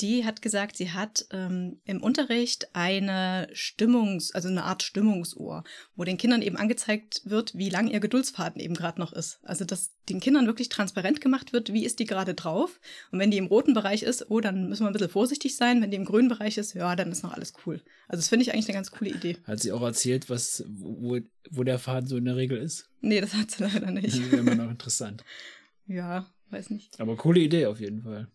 die 0.00 0.24
hat 0.24 0.42
gesagt, 0.42 0.76
sie 0.76 0.90
hat 0.90 1.26
ähm, 1.30 1.80
im 1.84 2.02
Unterricht 2.02 2.68
eine 2.74 3.48
Stimmungs-, 3.52 4.32
also 4.32 4.48
eine 4.48 4.64
Art 4.64 4.82
Stimmungsuhr, 4.82 5.64
wo 5.94 6.04
den 6.04 6.16
Kindern 6.16 6.42
eben 6.42 6.56
angezeigt 6.56 7.22
wird, 7.24 7.54
wie 7.54 7.70
lang 7.70 7.88
ihr 7.88 8.00
Geduldsfaden 8.00 8.60
eben 8.60 8.74
gerade 8.74 9.00
noch 9.00 9.12
ist. 9.12 9.38
Also, 9.44 9.64
dass 9.64 9.92
den 10.08 10.20
Kindern 10.20 10.46
wirklich 10.46 10.68
transparent 10.68 11.20
gemacht 11.20 11.52
wird, 11.52 11.72
wie 11.72 11.84
ist 11.84 11.98
die 11.98 12.06
gerade 12.06 12.34
drauf. 12.34 12.80
Und 13.12 13.18
wenn 13.18 13.30
die 13.30 13.38
im 13.38 13.46
roten 13.46 13.74
Bereich 13.74 14.02
ist, 14.02 14.30
oh, 14.30 14.40
dann 14.40 14.68
müssen 14.68 14.82
wir 14.82 14.88
ein 14.88 14.92
bisschen 14.92 15.08
vorsichtig 15.08 15.56
sein. 15.56 15.80
Wenn 15.80 15.90
die 15.90 15.96
im 15.96 16.04
grünen 16.04 16.28
Bereich 16.28 16.58
ist, 16.58 16.74
ja, 16.74 16.96
dann 16.96 17.12
ist 17.12 17.22
noch 17.22 17.32
alles 17.32 17.52
cool. 17.64 17.80
Also, 18.08 18.20
das 18.20 18.28
finde 18.28 18.42
ich 18.42 18.52
eigentlich 18.52 18.68
eine 18.68 18.74
ganz 18.74 18.90
coole 18.90 19.10
Idee. 19.10 19.36
Hat 19.44 19.60
sie 19.60 19.72
auch 19.72 19.82
erzählt, 19.82 20.28
was, 20.28 20.64
wo, 20.68 21.18
wo 21.50 21.62
der 21.62 21.78
Faden 21.78 22.08
so 22.08 22.16
in 22.16 22.24
der 22.24 22.36
Regel 22.36 22.58
ist? 22.58 22.88
Nee, 23.00 23.20
das 23.20 23.34
hat 23.34 23.50
sie 23.50 23.62
leider 23.62 23.90
nicht. 23.90 24.08
Das 24.08 24.20
wäre 24.20 24.36
immer 24.36 24.54
noch 24.54 24.70
interessant. 24.70 25.24
ja, 25.86 26.26
weiß 26.50 26.70
nicht. 26.70 26.98
Aber 27.00 27.16
coole 27.16 27.40
Idee 27.40 27.66
auf 27.66 27.80
jeden 27.80 28.02
Fall. 28.02 28.28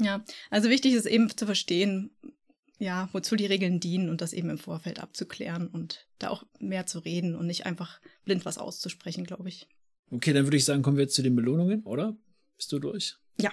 Ja, 0.00 0.24
also 0.50 0.70
wichtig 0.70 0.94
ist 0.94 1.06
eben 1.06 1.28
zu 1.36 1.46
verstehen, 1.46 2.10
ja, 2.78 3.08
wozu 3.12 3.36
die 3.36 3.46
Regeln 3.46 3.80
dienen 3.80 4.08
und 4.08 4.20
das 4.20 4.32
eben 4.32 4.50
im 4.50 4.58
Vorfeld 4.58 5.00
abzuklären 5.00 5.66
und 5.68 6.06
da 6.18 6.28
auch 6.28 6.44
mehr 6.60 6.86
zu 6.86 7.00
reden 7.00 7.34
und 7.34 7.46
nicht 7.46 7.66
einfach 7.66 8.00
blind 8.24 8.44
was 8.44 8.58
auszusprechen, 8.58 9.24
glaube 9.24 9.48
ich. 9.48 9.68
Okay, 10.10 10.32
dann 10.32 10.44
würde 10.46 10.56
ich 10.56 10.64
sagen, 10.64 10.82
kommen 10.82 10.96
wir 10.96 11.04
jetzt 11.04 11.14
zu 11.14 11.22
den 11.22 11.36
Belohnungen, 11.36 11.82
oder? 11.82 12.16
Bist 12.56 12.72
du 12.72 12.78
durch? 12.78 13.16
Ja. 13.40 13.52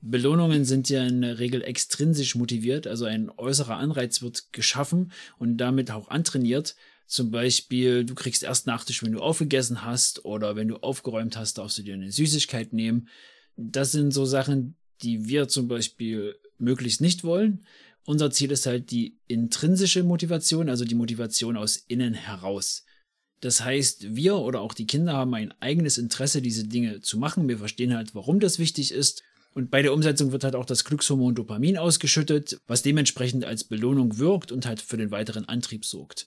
Belohnungen 0.00 0.64
sind 0.64 0.88
ja 0.90 1.04
in 1.04 1.22
der 1.22 1.38
Regel 1.38 1.62
extrinsisch 1.62 2.34
motiviert, 2.36 2.86
also 2.86 3.04
ein 3.04 3.30
äußerer 3.30 3.76
Anreiz 3.76 4.22
wird 4.22 4.52
geschaffen 4.52 5.12
und 5.38 5.56
damit 5.56 5.90
auch 5.90 6.08
antrainiert. 6.08 6.76
Zum 7.06 7.30
Beispiel, 7.30 8.04
du 8.04 8.14
kriegst 8.14 8.42
erst 8.42 8.66
Nachtisch, 8.66 9.02
wenn 9.02 9.12
du 9.12 9.20
aufgegessen 9.20 9.82
hast 9.82 10.24
oder 10.24 10.56
wenn 10.56 10.68
du 10.68 10.76
aufgeräumt 10.76 11.36
hast, 11.36 11.58
darfst 11.58 11.78
du 11.78 11.82
dir 11.82 11.94
eine 11.94 12.12
Süßigkeit 12.12 12.72
nehmen. 12.72 13.08
Das 13.56 13.92
sind 13.92 14.12
so 14.12 14.24
Sachen, 14.24 14.76
die 15.02 15.28
wir 15.28 15.48
zum 15.48 15.68
Beispiel 15.68 16.36
möglichst 16.58 17.00
nicht 17.00 17.24
wollen. 17.24 17.64
Unser 18.04 18.30
Ziel 18.30 18.50
ist 18.50 18.66
halt 18.66 18.90
die 18.90 19.18
intrinsische 19.26 20.02
Motivation, 20.02 20.68
also 20.68 20.84
die 20.84 20.94
Motivation 20.94 21.56
aus 21.56 21.76
innen 21.76 22.14
heraus. 22.14 22.84
Das 23.40 23.62
heißt, 23.62 24.16
wir 24.16 24.36
oder 24.38 24.60
auch 24.60 24.74
die 24.74 24.86
Kinder 24.86 25.12
haben 25.12 25.34
ein 25.34 25.52
eigenes 25.60 25.98
Interesse, 25.98 26.42
diese 26.42 26.66
Dinge 26.66 27.00
zu 27.00 27.18
machen. 27.18 27.48
Wir 27.48 27.58
verstehen 27.58 27.94
halt, 27.94 28.14
warum 28.14 28.40
das 28.40 28.58
wichtig 28.58 28.92
ist. 28.92 29.22
Und 29.54 29.70
bei 29.70 29.82
der 29.82 29.92
Umsetzung 29.92 30.32
wird 30.32 30.44
halt 30.44 30.56
auch 30.56 30.64
das 30.64 30.84
Glückshormon 30.84 31.34
Dopamin 31.34 31.78
ausgeschüttet, 31.78 32.60
was 32.66 32.82
dementsprechend 32.82 33.44
als 33.44 33.64
Belohnung 33.64 34.18
wirkt 34.18 34.52
und 34.52 34.66
halt 34.66 34.80
für 34.80 34.96
den 34.96 35.10
weiteren 35.10 35.44
Antrieb 35.46 35.84
sorgt. 35.84 36.26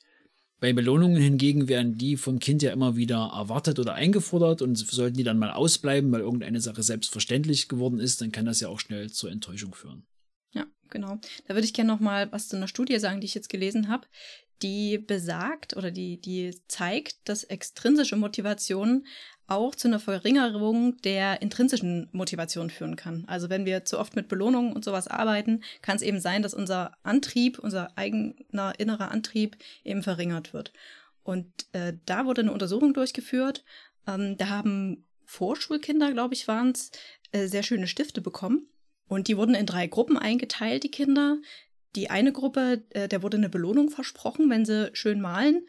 Bei 0.62 0.74
Belohnungen 0.74 1.20
hingegen 1.20 1.68
werden 1.68 1.98
die 1.98 2.18
vom 2.18 2.38
Kind 2.38 2.62
ja 2.62 2.72
immer 2.72 2.96
wieder 2.96 3.32
erwartet 3.34 3.80
oder 3.80 3.96
eingefordert 3.96 4.62
und 4.62 4.78
sollten 4.78 5.18
die 5.18 5.24
dann 5.24 5.40
mal 5.40 5.50
ausbleiben, 5.50 6.12
weil 6.12 6.22
irgendeine 6.22 6.62
Sache 6.62 6.84
selbstverständlich 6.84 7.68
geworden 7.68 8.00
ist, 8.00 8.22
dann 8.22 8.32
kann 8.32 8.46
das 8.46 8.60
ja 8.60 8.70
auch 8.70 8.80
schnell 8.80 9.10
zur 9.10 9.32
Enttäuschung 9.32 9.74
führen. 9.74 10.06
Ja, 10.54 10.68
genau. 10.92 11.20
Da 11.48 11.56
würde 11.56 11.66
ich 11.66 11.74
gerne 11.74 11.92
noch 11.92 12.00
mal 12.00 12.32
was 12.32 12.48
zu 12.48 12.58
einer 12.58 12.68
Studie 12.68 13.00
sagen, 13.00 13.22
die 13.22 13.26
ich 13.26 13.34
jetzt 13.34 13.50
gelesen 13.50 13.88
habe, 13.88 14.06
die 14.62 15.00
besagt 15.00 15.76
oder 15.76 15.90
die, 15.90 16.22
die 16.22 16.56
zeigt, 16.68 17.28
dass 17.28 17.44
extrinsische 17.44 18.16
Motivation 18.16 19.08
auch 19.48 19.76
zu 19.76 19.88
einer 19.88 20.00
Verringerung 20.00 20.98
der 21.02 21.42
intrinsischen 21.42 22.08
Motivation 22.12 22.70
führen 22.70 22.96
kann. 22.96 23.26
Also 23.28 23.50
wenn 23.50 23.66
wir 23.66 23.84
zu 23.84 24.00
oft 24.00 24.16
mit 24.16 24.28
Belohnungen 24.28 24.74
und 24.74 24.86
sowas 24.86 25.08
arbeiten, 25.08 25.62
kann 25.82 25.98
es 25.98 26.02
eben 26.02 26.20
sein, 26.20 26.42
dass 26.42 26.54
unser 26.54 26.96
Antrieb, 27.04 27.60
unser 27.60 27.98
eigener 27.98 28.80
innerer 28.80 29.12
Antrieb 29.12 29.58
eben 29.84 30.04
verringert 30.04 30.54
wird. 30.54 30.72
Und 31.24 31.48
äh, 31.74 31.94
da 32.06 32.26
wurde 32.26 32.42
eine 32.42 32.54
Untersuchung 32.54 32.94
durchgeführt. 32.94 33.64
Ähm, 34.08 34.38
da 34.38 34.50
haben 34.50 35.06
Vorschulkinder, 35.26 36.12
glaube 36.12 36.34
ich, 36.34 36.48
waren 36.48 36.72
es, 36.72 36.92
äh, 37.32 37.48
sehr 37.48 37.64
schöne 37.64 37.88
Stifte 37.88 38.22
bekommen. 38.22 38.68
Und 39.08 39.28
die 39.28 39.38
wurden 39.38 39.56
in 39.56 39.66
drei 39.66 39.88
Gruppen 39.88 40.18
eingeteilt, 40.18 40.84
die 40.84 40.92
Kinder. 40.92 41.38
Die 41.96 42.10
eine 42.10 42.32
Gruppe, 42.32 42.84
äh, 42.92 43.08
der 43.08 43.22
wurde 43.22 43.38
eine 43.38 43.50
Belohnung 43.50 43.90
versprochen, 43.90 44.50
wenn 44.50 44.66
sie 44.66 44.90
schön 44.94 45.22
malen. 45.22 45.66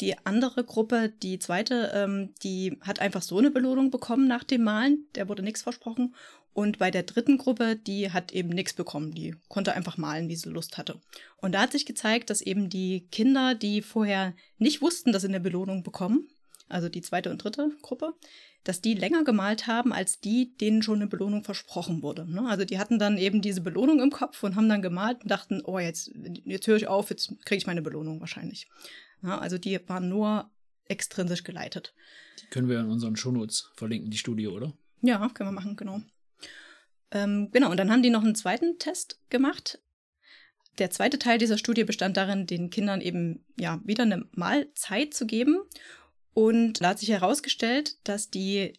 Die 0.00 0.16
andere 0.24 0.64
Gruppe, 0.64 1.12
die 1.22 1.38
zweite, 1.38 1.90
ähm, 1.94 2.34
die 2.42 2.78
hat 2.82 3.00
einfach 3.00 3.22
so 3.22 3.38
eine 3.38 3.50
Belohnung 3.50 3.90
bekommen 3.90 4.28
nach 4.28 4.44
dem 4.44 4.62
Malen. 4.62 5.06
Der 5.14 5.28
wurde 5.28 5.42
nichts 5.42 5.62
versprochen. 5.62 6.14
Und 6.52 6.78
bei 6.78 6.90
der 6.90 7.04
dritten 7.04 7.38
Gruppe, 7.38 7.76
die 7.76 8.10
hat 8.10 8.32
eben 8.32 8.48
nichts 8.48 8.72
bekommen. 8.74 9.12
Die 9.12 9.34
konnte 9.48 9.74
einfach 9.74 9.96
malen, 9.96 10.28
wie 10.28 10.36
sie 10.36 10.48
Lust 10.48 10.76
hatte. 10.76 11.00
Und 11.36 11.52
da 11.52 11.62
hat 11.62 11.72
sich 11.72 11.86
gezeigt, 11.86 12.30
dass 12.30 12.40
eben 12.40 12.68
die 12.68 13.06
Kinder, 13.12 13.54
die 13.54 13.82
vorher 13.82 14.34
nicht 14.58 14.82
wussten, 14.82 15.12
dass 15.12 15.22
sie 15.22 15.28
eine 15.28 15.40
Belohnung 15.40 15.82
bekommen, 15.82 16.28
also 16.68 16.88
die 16.88 17.00
zweite 17.00 17.30
und 17.30 17.42
dritte 17.42 17.70
Gruppe, 17.82 18.14
dass 18.64 18.80
die 18.80 18.94
länger 18.94 19.24
gemalt 19.24 19.66
haben, 19.66 19.92
als 19.92 20.20
die, 20.20 20.56
denen 20.56 20.82
schon 20.82 20.96
eine 20.96 21.06
Belohnung 21.06 21.44
versprochen 21.44 22.02
wurde. 22.02 22.30
Ne? 22.30 22.46
Also 22.48 22.64
die 22.64 22.78
hatten 22.78 22.98
dann 22.98 23.18
eben 23.18 23.40
diese 23.40 23.60
Belohnung 23.60 24.00
im 24.00 24.10
Kopf 24.10 24.42
und 24.42 24.56
haben 24.56 24.68
dann 24.68 24.82
gemalt 24.82 25.22
und 25.22 25.30
dachten, 25.30 25.62
oh, 25.64 25.78
jetzt, 25.78 26.10
jetzt 26.44 26.66
höre 26.66 26.76
ich 26.76 26.88
auf, 26.88 27.10
jetzt 27.10 27.32
kriege 27.44 27.58
ich 27.58 27.66
meine 27.66 27.82
Belohnung 27.82 28.20
wahrscheinlich. 28.20 28.68
Ja, 29.22 29.38
also 29.38 29.58
die 29.58 29.78
waren 29.88 30.08
nur 30.08 30.50
extrinsisch 30.86 31.44
geleitet. 31.44 31.94
Die 32.42 32.46
können 32.46 32.68
wir 32.68 32.80
in 32.80 32.88
unseren 32.88 33.16
Shownotes 33.16 33.70
verlinken, 33.74 34.10
die 34.10 34.18
Studie, 34.18 34.48
oder? 34.48 34.72
Ja, 35.02 35.28
können 35.28 35.48
wir 35.48 35.52
machen, 35.52 35.76
genau. 35.76 36.00
Ähm, 37.10 37.50
genau, 37.52 37.70
und 37.70 37.76
dann 37.78 37.90
haben 37.90 38.02
die 38.02 38.10
noch 38.10 38.22
einen 38.22 38.34
zweiten 38.34 38.78
Test 38.78 39.20
gemacht. 39.30 39.80
Der 40.78 40.90
zweite 40.90 41.18
Teil 41.18 41.38
dieser 41.38 41.58
Studie 41.58 41.84
bestand 41.84 42.16
darin, 42.16 42.46
den 42.46 42.70
Kindern 42.70 43.00
eben 43.00 43.44
ja 43.58 43.80
wieder 43.84 44.04
eine 44.04 44.26
Mahlzeit 44.32 45.14
zu 45.14 45.26
geben. 45.26 45.58
Und 46.34 46.80
da 46.80 46.90
hat 46.90 47.00
sich 47.00 47.08
herausgestellt, 47.08 47.96
dass 48.04 48.30
die, 48.30 48.74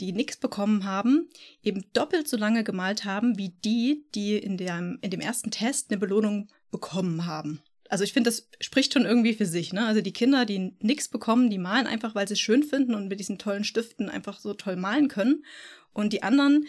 die 0.00 0.12
nichts 0.12 0.38
bekommen 0.38 0.84
haben, 0.84 1.28
eben 1.62 1.84
doppelt 1.92 2.26
so 2.26 2.38
lange 2.38 2.64
gemalt 2.64 3.04
haben, 3.04 3.36
wie 3.36 3.50
die, 3.50 4.06
die 4.14 4.38
in, 4.38 4.56
der, 4.56 4.78
in 4.78 5.10
dem 5.10 5.20
ersten 5.20 5.50
Test 5.50 5.90
eine 5.90 5.98
Belohnung 5.98 6.48
bekommen 6.70 7.26
haben. 7.26 7.60
Also 7.92 8.04
ich 8.04 8.14
finde, 8.14 8.30
das 8.30 8.48
spricht 8.62 8.94
schon 8.94 9.04
irgendwie 9.04 9.34
für 9.34 9.44
sich. 9.44 9.74
Ne? 9.74 9.84
Also 9.84 10.00
die 10.00 10.14
Kinder, 10.14 10.46
die 10.46 10.72
nichts 10.80 11.08
bekommen, 11.08 11.50
die 11.50 11.58
malen 11.58 11.86
einfach, 11.86 12.14
weil 12.14 12.26
sie 12.26 12.32
es 12.32 12.40
schön 12.40 12.62
finden 12.62 12.94
und 12.94 13.08
mit 13.08 13.20
diesen 13.20 13.36
tollen 13.36 13.64
Stiften 13.64 14.08
einfach 14.08 14.40
so 14.40 14.54
toll 14.54 14.76
malen 14.76 15.08
können. 15.08 15.44
Und 15.92 16.14
die 16.14 16.22
anderen, 16.22 16.66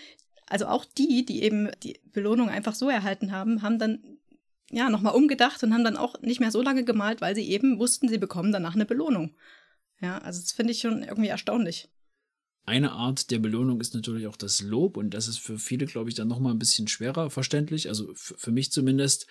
also 0.47 0.65
auch 0.65 0.83
die, 0.83 1.23
die 1.23 1.43
eben 1.43 1.69
die 1.81 2.01
Belohnung 2.11 2.49
einfach 2.49 2.75
so 2.75 2.89
erhalten 2.89 3.31
haben, 3.31 3.61
haben 3.61 3.79
dann 3.79 4.03
ja 4.69 4.89
nochmal 4.89 5.15
umgedacht 5.15 5.63
und 5.63 5.73
haben 5.73 5.85
dann 5.85 5.95
auch 5.95 6.19
nicht 6.19 6.41
mehr 6.41 6.51
so 6.51 6.61
lange 6.61 6.83
gemalt, 6.83 7.21
weil 7.21 7.35
sie 7.35 7.49
eben 7.49 7.79
wussten, 7.79 8.09
sie 8.09 8.17
bekommen 8.17 8.51
danach 8.51 8.75
eine 8.75 8.85
Belohnung. 8.85 9.33
Ja, 10.01 10.17
also 10.17 10.41
das 10.41 10.51
finde 10.51 10.73
ich 10.73 10.81
schon 10.81 11.03
irgendwie 11.03 11.29
erstaunlich. 11.29 11.87
Eine 12.65 12.91
Art 12.91 13.31
der 13.31 13.39
Belohnung 13.39 13.79
ist 13.79 13.95
natürlich 13.95 14.27
auch 14.27 14.35
das 14.35 14.61
Lob 14.61 14.97
und 14.97 15.13
das 15.13 15.29
ist 15.29 15.39
für 15.39 15.57
viele, 15.57 15.85
glaube 15.85 16.09
ich, 16.09 16.15
dann 16.15 16.27
nochmal 16.27 16.53
ein 16.53 16.59
bisschen 16.59 16.89
schwerer 16.89 17.29
verständlich. 17.29 17.87
Also 17.87 18.11
für 18.13 18.51
mich 18.51 18.73
zumindest 18.73 19.25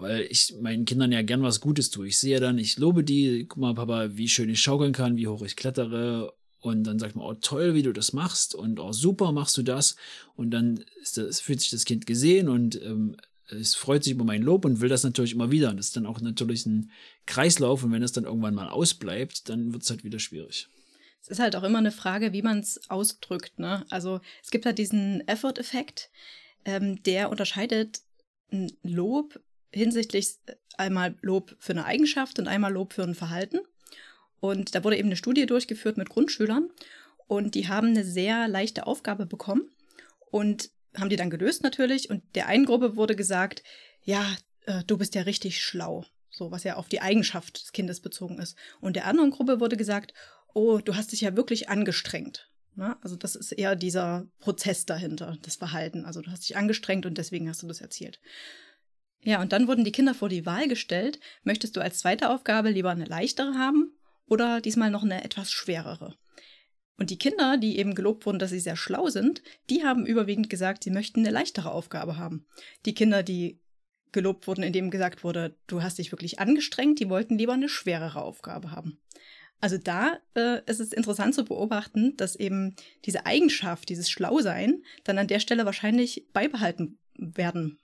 weil 0.00 0.26
ich 0.30 0.54
meinen 0.60 0.84
Kindern 0.84 1.12
ja 1.12 1.22
gern 1.22 1.42
was 1.42 1.60
Gutes 1.60 1.90
tue. 1.90 2.08
Ich 2.08 2.18
sehe 2.18 2.40
dann, 2.40 2.58
ich 2.58 2.78
lobe 2.78 3.04
die, 3.04 3.46
guck 3.48 3.58
mal, 3.58 3.74
Papa, 3.74 4.16
wie 4.16 4.28
schön 4.28 4.50
ich 4.50 4.60
schaukeln 4.60 4.92
kann, 4.92 5.16
wie 5.16 5.28
hoch 5.28 5.42
ich 5.42 5.56
klettere. 5.56 6.34
Und 6.60 6.84
dann 6.84 6.98
sagt 6.98 7.16
man, 7.16 7.24
oh 7.24 7.34
toll, 7.34 7.74
wie 7.74 7.82
du 7.82 7.92
das 7.92 8.12
machst 8.12 8.54
und 8.54 8.80
oh 8.80 8.92
super, 8.92 9.32
machst 9.32 9.56
du 9.56 9.62
das. 9.62 9.96
Und 10.36 10.50
dann 10.50 10.84
das, 11.14 11.40
fühlt 11.40 11.60
sich 11.60 11.70
das 11.70 11.86
Kind 11.86 12.06
gesehen 12.06 12.48
und 12.48 12.80
ähm, 12.82 13.16
es 13.50 13.74
freut 13.74 14.04
sich 14.04 14.12
über 14.12 14.24
mein 14.24 14.42
Lob 14.42 14.64
und 14.64 14.80
will 14.80 14.88
das 14.88 15.02
natürlich 15.02 15.32
immer 15.32 15.50
wieder. 15.50 15.70
Und 15.70 15.78
das 15.78 15.86
ist 15.86 15.96
dann 15.96 16.06
auch 16.06 16.20
natürlich 16.20 16.66
ein 16.66 16.90
Kreislauf. 17.26 17.82
Und 17.82 17.92
wenn 17.92 18.02
es 18.02 18.12
dann 18.12 18.24
irgendwann 18.24 18.54
mal 18.54 18.68
ausbleibt, 18.68 19.48
dann 19.48 19.72
wird 19.72 19.82
es 19.82 19.90
halt 19.90 20.04
wieder 20.04 20.18
schwierig. 20.18 20.68
Es 21.22 21.28
ist 21.28 21.40
halt 21.40 21.56
auch 21.56 21.62
immer 21.62 21.78
eine 21.78 21.92
Frage, 21.92 22.32
wie 22.32 22.42
man 22.42 22.60
es 22.60 22.90
ausdrückt. 22.90 23.58
Ne? 23.58 23.84
Also 23.90 24.20
es 24.42 24.50
gibt 24.50 24.66
halt 24.66 24.78
diesen 24.78 25.26
Effort-Effekt, 25.26 26.10
ähm, 26.64 27.02
der 27.02 27.30
unterscheidet 27.30 28.00
ein 28.52 28.72
Lob 28.82 29.40
hinsichtlich 29.72 30.36
einmal 30.76 31.14
Lob 31.20 31.56
für 31.58 31.72
eine 31.72 31.84
Eigenschaft 31.84 32.38
und 32.38 32.48
einmal 32.48 32.72
Lob 32.72 32.92
für 32.92 33.02
ein 33.02 33.14
Verhalten. 33.14 33.60
Und 34.40 34.74
da 34.74 34.84
wurde 34.84 34.96
eben 34.96 35.08
eine 35.08 35.16
Studie 35.16 35.46
durchgeführt 35.46 35.98
mit 35.98 36.08
Grundschülern 36.08 36.70
und 37.26 37.54
die 37.54 37.68
haben 37.68 37.88
eine 37.88 38.04
sehr 38.04 38.48
leichte 38.48 38.86
Aufgabe 38.86 39.26
bekommen 39.26 39.70
und 40.30 40.70
haben 40.96 41.10
die 41.10 41.16
dann 41.16 41.30
gelöst 41.30 41.62
natürlich. 41.62 42.10
Und 42.10 42.22
der 42.34 42.46
einen 42.48 42.64
Gruppe 42.64 42.96
wurde 42.96 43.14
gesagt, 43.14 43.62
ja, 44.02 44.24
äh, 44.66 44.82
du 44.86 44.98
bist 44.98 45.14
ja 45.14 45.22
richtig 45.22 45.62
schlau. 45.62 46.04
So, 46.30 46.50
was 46.50 46.64
ja 46.64 46.76
auf 46.76 46.88
die 46.88 47.00
Eigenschaft 47.00 47.62
des 47.62 47.72
Kindes 47.72 48.00
bezogen 48.00 48.38
ist. 48.38 48.56
Und 48.80 48.96
der 48.96 49.06
anderen 49.06 49.30
Gruppe 49.30 49.60
wurde 49.60 49.76
gesagt, 49.76 50.14
oh, 50.54 50.78
du 50.78 50.96
hast 50.96 51.12
dich 51.12 51.20
ja 51.20 51.36
wirklich 51.36 51.68
angestrengt. 51.68 52.50
Ne? 52.76 52.96
Also 53.02 53.16
das 53.16 53.36
ist 53.36 53.52
eher 53.52 53.76
dieser 53.76 54.26
Prozess 54.38 54.86
dahinter, 54.86 55.36
das 55.42 55.56
Verhalten. 55.56 56.04
Also 56.04 56.22
du 56.22 56.30
hast 56.30 56.48
dich 56.48 56.56
angestrengt 56.56 57.04
und 57.06 57.18
deswegen 57.18 57.48
hast 57.48 57.62
du 57.62 57.66
das 57.66 57.80
erzielt. 57.80 58.20
Ja, 59.22 59.42
und 59.42 59.52
dann 59.52 59.68
wurden 59.68 59.84
die 59.84 59.92
Kinder 59.92 60.14
vor 60.14 60.28
die 60.28 60.46
Wahl 60.46 60.66
gestellt, 60.66 61.20
möchtest 61.42 61.76
du 61.76 61.80
als 61.80 61.98
zweite 61.98 62.30
Aufgabe 62.30 62.70
lieber 62.70 62.90
eine 62.90 63.04
leichtere 63.04 63.54
haben 63.54 63.92
oder 64.26 64.60
diesmal 64.60 64.90
noch 64.90 65.04
eine 65.04 65.24
etwas 65.24 65.50
schwerere? 65.50 66.16
Und 66.96 67.10
die 67.10 67.18
Kinder, 67.18 67.56
die 67.56 67.78
eben 67.78 67.94
gelobt 67.94 68.26
wurden, 68.26 68.38
dass 68.38 68.50
sie 68.50 68.60
sehr 68.60 68.76
schlau 68.76 69.08
sind, 69.08 69.42
die 69.70 69.84
haben 69.84 70.06
überwiegend 70.06 70.50
gesagt, 70.50 70.84
sie 70.84 70.90
möchten 70.90 71.20
eine 71.20 71.30
leichtere 71.30 71.70
Aufgabe 71.70 72.18
haben. 72.18 72.46
Die 72.84 72.94
Kinder, 72.94 73.22
die 73.22 73.58
gelobt 74.12 74.46
wurden, 74.46 74.62
indem 74.62 74.90
gesagt 74.90 75.24
wurde, 75.24 75.56
du 75.66 75.82
hast 75.82 75.98
dich 75.98 76.12
wirklich 76.12 76.40
angestrengt, 76.40 76.98
die 76.98 77.08
wollten 77.08 77.38
lieber 77.38 77.54
eine 77.54 77.68
schwerere 77.68 78.22
Aufgabe 78.22 78.70
haben. 78.70 79.00
Also 79.60 79.76
da 79.78 80.18
äh, 80.34 80.60
ist 80.66 80.80
es 80.80 80.92
interessant 80.92 81.34
zu 81.34 81.44
beobachten, 81.44 82.16
dass 82.16 82.36
eben 82.36 82.74
diese 83.04 83.26
Eigenschaft, 83.26 83.88
dieses 83.88 84.10
Schlausein, 84.10 84.82
dann 85.04 85.18
an 85.18 85.26
der 85.26 85.40
Stelle 85.40 85.66
wahrscheinlich 85.66 86.26
beibehalten 86.32 86.98
werden 87.14 87.78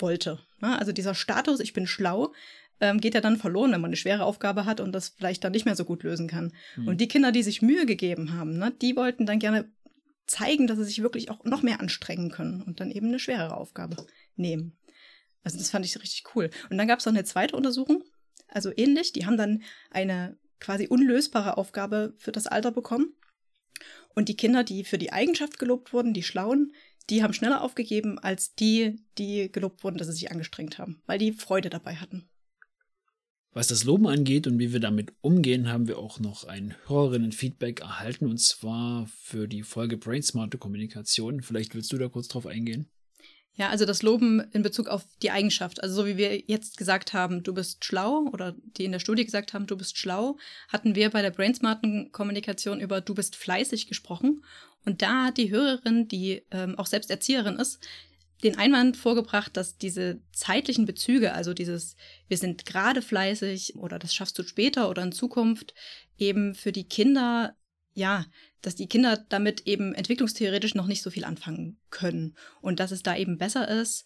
wollte. 0.00 0.40
Ne? 0.60 0.78
Also 0.78 0.92
dieser 0.92 1.14
Status, 1.14 1.60
ich 1.60 1.72
bin 1.72 1.86
schlau, 1.86 2.32
ähm, 2.80 3.00
geht 3.00 3.14
ja 3.14 3.20
dann 3.20 3.36
verloren, 3.36 3.72
wenn 3.72 3.80
man 3.80 3.88
eine 3.88 3.96
schwere 3.96 4.24
Aufgabe 4.24 4.64
hat 4.64 4.80
und 4.80 4.92
das 4.92 5.08
vielleicht 5.10 5.42
dann 5.44 5.52
nicht 5.52 5.64
mehr 5.64 5.76
so 5.76 5.84
gut 5.84 6.02
lösen 6.02 6.28
kann. 6.28 6.52
Mhm. 6.76 6.88
Und 6.88 7.00
die 7.00 7.08
Kinder, 7.08 7.32
die 7.32 7.42
sich 7.42 7.62
Mühe 7.62 7.86
gegeben 7.86 8.34
haben, 8.34 8.56
ne, 8.56 8.72
die 8.80 8.96
wollten 8.96 9.26
dann 9.26 9.38
gerne 9.38 9.70
zeigen, 10.26 10.66
dass 10.66 10.78
sie 10.78 10.84
sich 10.84 11.02
wirklich 11.02 11.30
auch 11.30 11.44
noch 11.44 11.62
mehr 11.62 11.80
anstrengen 11.80 12.30
können 12.30 12.62
und 12.62 12.80
dann 12.80 12.90
eben 12.90 13.08
eine 13.08 13.18
schwerere 13.18 13.56
Aufgabe 13.56 13.96
nehmen. 14.36 14.76
Also 15.42 15.58
das 15.58 15.70
fand 15.70 15.84
ich 15.86 16.00
richtig 16.00 16.24
cool. 16.34 16.50
Und 16.70 16.78
dann 16.78 16.86
gab 16.88 17.00
es 17.00 17.06
noch 17.06 17.12
eine 17.12 17.24
zweite 17.24 17.56
Untersuchung, 17.56 18.04
also 18.48 18.70
ähnlich. 18.76 19.12
Die 19.12 19.26
haben 19.26 19.36
dann 19.36 19.62
eine 19.90 20.36
quasi 20.60 20.86
unlösbare 20.86 21.56
Aufgabe 21.56 22.14
für 22.18 22.32
das 22.32 22.46
Alter 22.46 22.70
bekommen. 22.70 23.14
Und 24.14 24.28
die 24.28 24.36
Kinder, 24.36 24.64
die 24.64 24.84
für 24.84 24.98
die 24.98 25.12
Eigenschaft 25.12 25.58
gelobt 25.58 25.92
wurden, 25.92 26.14
die 26.14 26.22
Schlauen, 26.22 26.72
die 27.10 27.22
haben 27.22 27.32
schneller 27.32 27.62
aufgegeben 27.62 28.18
als 28.18 28.54
die, 28.54 29.00
die 29.16 29.50
gelobt 29.50 29.82
wurden, 29.82 29.98
dass 29.98 30.08
sie 30.08 30.14
sich 30.14 30.30
angestrengt 30.30 30.78
haben, 30.78 31.02
weil 31.06 31.18
die 31.18 31.32
Freude 31.32 31.70
dabei 31.70 31.96
hatten. 31.96 32.28
Was 33.52 33.68
das 33.68 33.84
Loben 33.84 34.06
angeht 34.06 34.46
und 34.46 34.58
wie 34.58 34.72
wir 34.72 34.80
damit 34.80 35.14
umgehen, 35.20 35.68
haben 35.68 35.88
wir 35.88 35.98
auch 35.98 36.20
noch 36.20 36.44
ein 36.44 36.74
Hörerinnen-Feedback 36.86 37.80
erhalten 37.80 38.26
und 38.26 38.38
zwar 38.38 39.08
für 39.22 39.48
die 39.48 39.62
Folge 39.62 39.96
Brainsmarte 39.96 40.58
Kommunikation. 40.58 41.42
Vielleicht 41.42 41.74
willst 41.74 41.92
du 41.92 41.98
da 41.98 42.08
kurz 42.08 42.28
drauf 42.28 42.46
eingehen? 42.46 42.88
Ja, 43.58 43.70
also 43.70 43.84
das 43.84 44.02
Loben 44.02 44.40
in 44.52 44.62
Bezug 44.62 44.86
auf 44.86 45.04
die 45.20 45.32
Eigenschaft. 45.32 45.82
Also 45.82 45.96
so 45.96 46.06
wie 46.06 46.16
wir 46.16 46.38
jetzt 46.46 46.76
gesagt 46.76 47.12
haben, 47.12 47.42
du 47.42 47.52
bist 47.52 47.84
schlau 47.84 48.28
oder 48.32 48.54
die 48.76 48.84
in 48.84 48.92
der 48.92 49.00
Studie 49.00 49.24
gesagt 49.24 49.52
haben, 49.52 49.66
du 49.66 49.76
bist 49.76 49.98
schlau, 49.98 50.38
hatten 50.68 50.94
wir 50.94 51.10
bei 51.10 51.22
der 51.22 51.32
Brainsmarten 51.32 52.12
Kommunikation 52.12 52.78
über 52.78 53.00
du 53.00 53.16
bist 53.16 53.34
fleißig 53.34 53.88
gesprochen. 53.88 54.44
Und 54.84 55.02
da 55.02 55.24
hat 55.24 55.38
die 55.38 55.50
Hörerin, 55.50 56.06
die 56.06 56.44
ähm, 56.52 56.78
auch 56.78 56.86
selbst 56.86 57.10
Erzieherin 57.10 57.56
ist, 57.56 57.84
den 58.44 58.56
Einwand 58.56 58.96
vorgebracht, 58.96 59.56
dass 59.56 59.76
diese 59.76 60.20
zeitlichen 60.32 60.86
Bezüge, 60.86 61.32
also 61.32 61.52
dieses 61.52 61.96
wir 62.28 62.36
sind 62.36 62.64
gerade 62.64 63.02
fleißig 63.02 63.74
oder 63.74 63.98
das 63.98 64.14
schaffst 64.14 64.38
du 64.38 64.44
später 64.44 64.88
oder 64.88 65.02
in 65.02 65.10
Zukunft, 65.10 65.74
eben 66.16 66.54
für 66.54 66.70
die 66.70 66.84
Kinder 66.84 67.56
ja, 67.94 68.24
dass 68.62 68.74
die 68.74 68.88
Kinder 68.88 69.24
damit 69.28 69.66
eben 69.66 69.94
entwicklungstheoretisch 69.94 70.74
noch 70.74 70.86
nicht 70.86 71.02
so 71.02 71.10
viel 71.10 71.24
anfangen 71.24 71.78
können 71.90 72.36
und 72.60 72.80
dass 72.80 72.90
es 72.90 73.02
da 73.02 73.16
eben 73.16 73.38
besser 73.38 73.68
ist, 73.68 74.04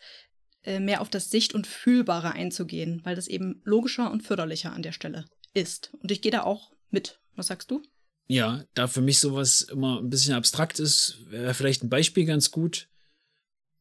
äh, 0.64 0.78
mehr 0.78 1.00
auf 1.00 1.10
das 1.10 1.30
Sicht- 1.30 1.54
und 1.54 1.66
Fühlbare 1.66 2.32
einzugehen, 2.32 3.00
weil 3.04 3.16
das 3.16 3.28
eben 3.28 3.60
logischer 3.64 4.10
und 4.10 4.22
förderlicher 4.22 4.72
an 4.72 4.82
der 4.82 4.92
Stelle 4.92 5.24
ist. 5.54 5.92
Und 6.00 6.10
ich 6.10 6.22
gehe 6.22 6.32
da 6.32 6.42
auch 6.42 6.72
mit. 6.90 7.20
Was 7.34 7.48
sagst 7.48 7.70
du? 7.70 7.82
Ja, 8.28 8.64
da 8.74 8.86
für 8.86 9.00
mich 9.00 9.18
sowas 9.18 9.62
immer 9.62 10.00
ein 10.00 10.08
bisschen 10.08 10.34
abstrakt 10.34 10.78
ist, 10.78 11.18
wäre 11.28 11.54
vielleicht 11.54 11.82
ein 11.82 11.90
Beispiel 11.90 12.24
ganz 12.24 12.50
gut. 12.50 12.88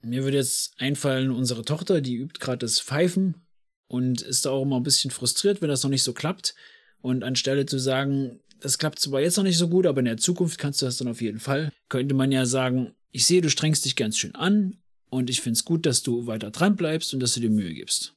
Mir 0.01 0.23
würde 0.23 0.37
jetzt 0.37 0.73
einfallen, 0.79 1.29
unsere 1.29 1.63
Tochter, 1.63 2.01
die 2.01 2.15
übt 2.15 2.39
gerade 2.39 2.57
das 2.57 2.79
Pfeifen 2.79 3.45
und 3.87 4.21
ist 4.21 4.45
da 4.45 4.49
auch 4.49 4.63
immer 4.63 4.77
ein 4.77 4.83
bisschen 4.83 5.11
frustriert, 5.11 5.61
wenn 5.61 5.69
das 5.69 5.83
noch 5.83 5.91
nicht 5.91 6.03
so 6.03 6.13
klappt. 6.13 6.55
Und 7.01 7.23
anstelle 7.23 7.65
zu 7.65 7.79
sagen, 7.79 8.39
das 8.61 8.77
klappt 8.77 8.99
zwar 8.99 9.21
jetzt 9.21 9.37
noch 9.37 9.43
nicht 9.43 9.57
so 9.57 9.67
gut, 9.67 9.85
aber 9.85 9.99
in 9.99 10.05
der 10.05 10.17
Zukunft 10.17 10.57
kannst 10.57 10.81
du 10.81 10.85
das 10.85 10.97
dann 10.97 11.07
auf 11.07 11.21
jeden 11.21 11.39
Fall. 11.39 11.71
Könnte 11.89 12.15
man 12.15 12.31
ja 12.31 12.45
sagen, 12.45 12.93
ich 13.11 13.25
sehe, 13.25 13.41
du 13.41 13.49
strengst 13.49 13.83
dich 13.85 13.95
ganz 13.95 14.17
schön 14.17 14.35
an 14.35 14.77
und 15.09 15.29
ich 15.29 15.41
finde 15.41 15.57
es 15.57 15.65
gut, 15.65 15.85
dass 15.85 16.03
du 16.03 16.27
weiter 16.27 16.51
dran 16.51 16.75
bleibst 16.75 17.13
und 17.13 17.19
dass 17.19 17.33
du 17.33 17.41
dir 17.41 17.49
Mühe 17.49 17.73
gibst. 17.73 18.13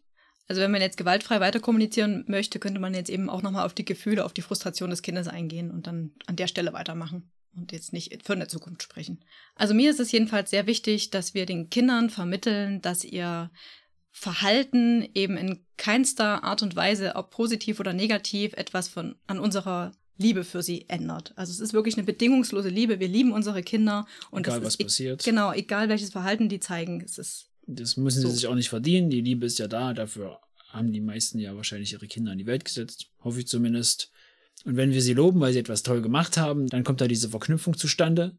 Also 0.47 0.61
wenn 0.61 0.71
man 0.71 0.83
jetzt 0.83 0.99
gewaltfrei 0.99 1.41
weiter 1.41 1.59
kommunizieren 1.59 2.25
möchte, 2.29 2.59
könnte 2.59 2.81
man 2.81 2.95
jetzt 2.95 3.11
eben 3.11 3.31
auch 3.31 3.43
nochmal 3.43 3.65
auf 3.65 3.75
die 3.75 3.85
Gefühle, 3.85 4.25
auf 4.25 4.35
die 4.35 4.43
Frustration 4.43 4.91
des 4.91 5.03
Kindes 5.03 5.27
eingehen 5.27 5.71
und 5.71 5.87
dann 5.87 6.13
an 6.27 6.37
der 6.37 6.49
Stelle 6.49 6.73
weitermachen 6.75 7.31
und 7.57 7.73
jetzt 7.73 7.93
nicht 7.93 8.27
für 8.27 8.35
eine 8.35 8.47
Zukunft 8.47 8.83
sprechen. 8.83 9.25
Also 9.55 9.73
mir 9.75 9.91
ist 9.91 10.01
es 10.01 10.13
jedenfalls 10.13 10.51
sehr 10.51 10.67
wichtig, 10.67 11.11
dass 11.11 11.35
wir 11.35 11.47
den 11.47 11.71
Kindern 11.71 12.11
vermitteln, 12.11 12.83
dass 12.83 13.05
ihr 13.05 13.51
Verhalten 14.11 15.09
eben 15.15 15.37
in 15.37 15.65
keinster 15.77 16.45
Art 16.45 16.63
und 16.63 16.77
Weise, 16.77 17.17
ob 17.17 17.31
positiv 17.31 17.81
oder 17.81 17.93
negativ, 17.93 18.53
etwas 18.53 18.89
von 18.89 19.17
an 19.27 19.41
unserer 19.41 19.93
Liebe 20.17 20.45
für 20.45 20.63
sie 20.63 20.85
ändert. 20.89 21.33
Also 21.37 21.51
es 21.51 21.61
ist 21.61 21.73
wirklich 21.73 21.97
eine 21.97 22.05
bedingungslose 22.05 22.69
Liebe. 22.69 23.01
Wir 23.01 23.09
lieben 23.09 23.33
unsere 23.33 23.63
Kinder 23.63 24.07
und 24.31 24.47
egal 24.47 24.63
was 24.63 24.75
ist, 24.75 24.81
e- 24.81 24.85
passiert. 24.85 25.25
Genau, 25.25 25.53
egal 25.53 25.89
welches 25.89 26.11
Verhalten 26.11 26.49
die 26.49 26.61
zeigen, 26.61 27.03
es 27.05 27.19
ist. 27.19 27.47
Das 27.67 27.97
müssen 27.97 28.23
so. 28.23 28.29
sie 28.29 28.35
sich 28.35 28.47
auch 28.47 28.55
nicht 28.55 28.69
verdienen. 28.69 29.11
Die 29.11 29.21
Liebe 29.21 29.47
ist 29.47 29.59
ja 29.59 29.69
da. 29.69 29.95
Dafür 29.95 30.39
haben 30.69 30.93
die 30.93 31.01
meisten 31.01 31.39
ja 31.39 31.57
wahrscheinlich 31.57 31.93
ihre 31.93 32.07
Kinder 32.07 32.33
in 32.33 32.39
die 32.39 32.47
Welt 32.47 32.65
gesetzt. 32.65 33.07
Hoffe 33.21 33.41
ich 33.41 33.47
zumindest. 33.47 34.11
Und 34.65 34.77
wenn 34.77 34.93
wir 34.93 35.03
sie 35.03 35.15
loben, 35.15 35.41
weil 35.41 35.53
sie 35.53 35.59
etwas 35.59 35.83
toll 35.83 36.01
gemacht 36.01 36.37
haben, 36.37 36.69
dann 36.69 36.85
kommt 36.85 37.01
da 37.01 37.09
diese 37.09 37.31
Verknüpfung 37.31 37.77
zustande. 37.77 38.37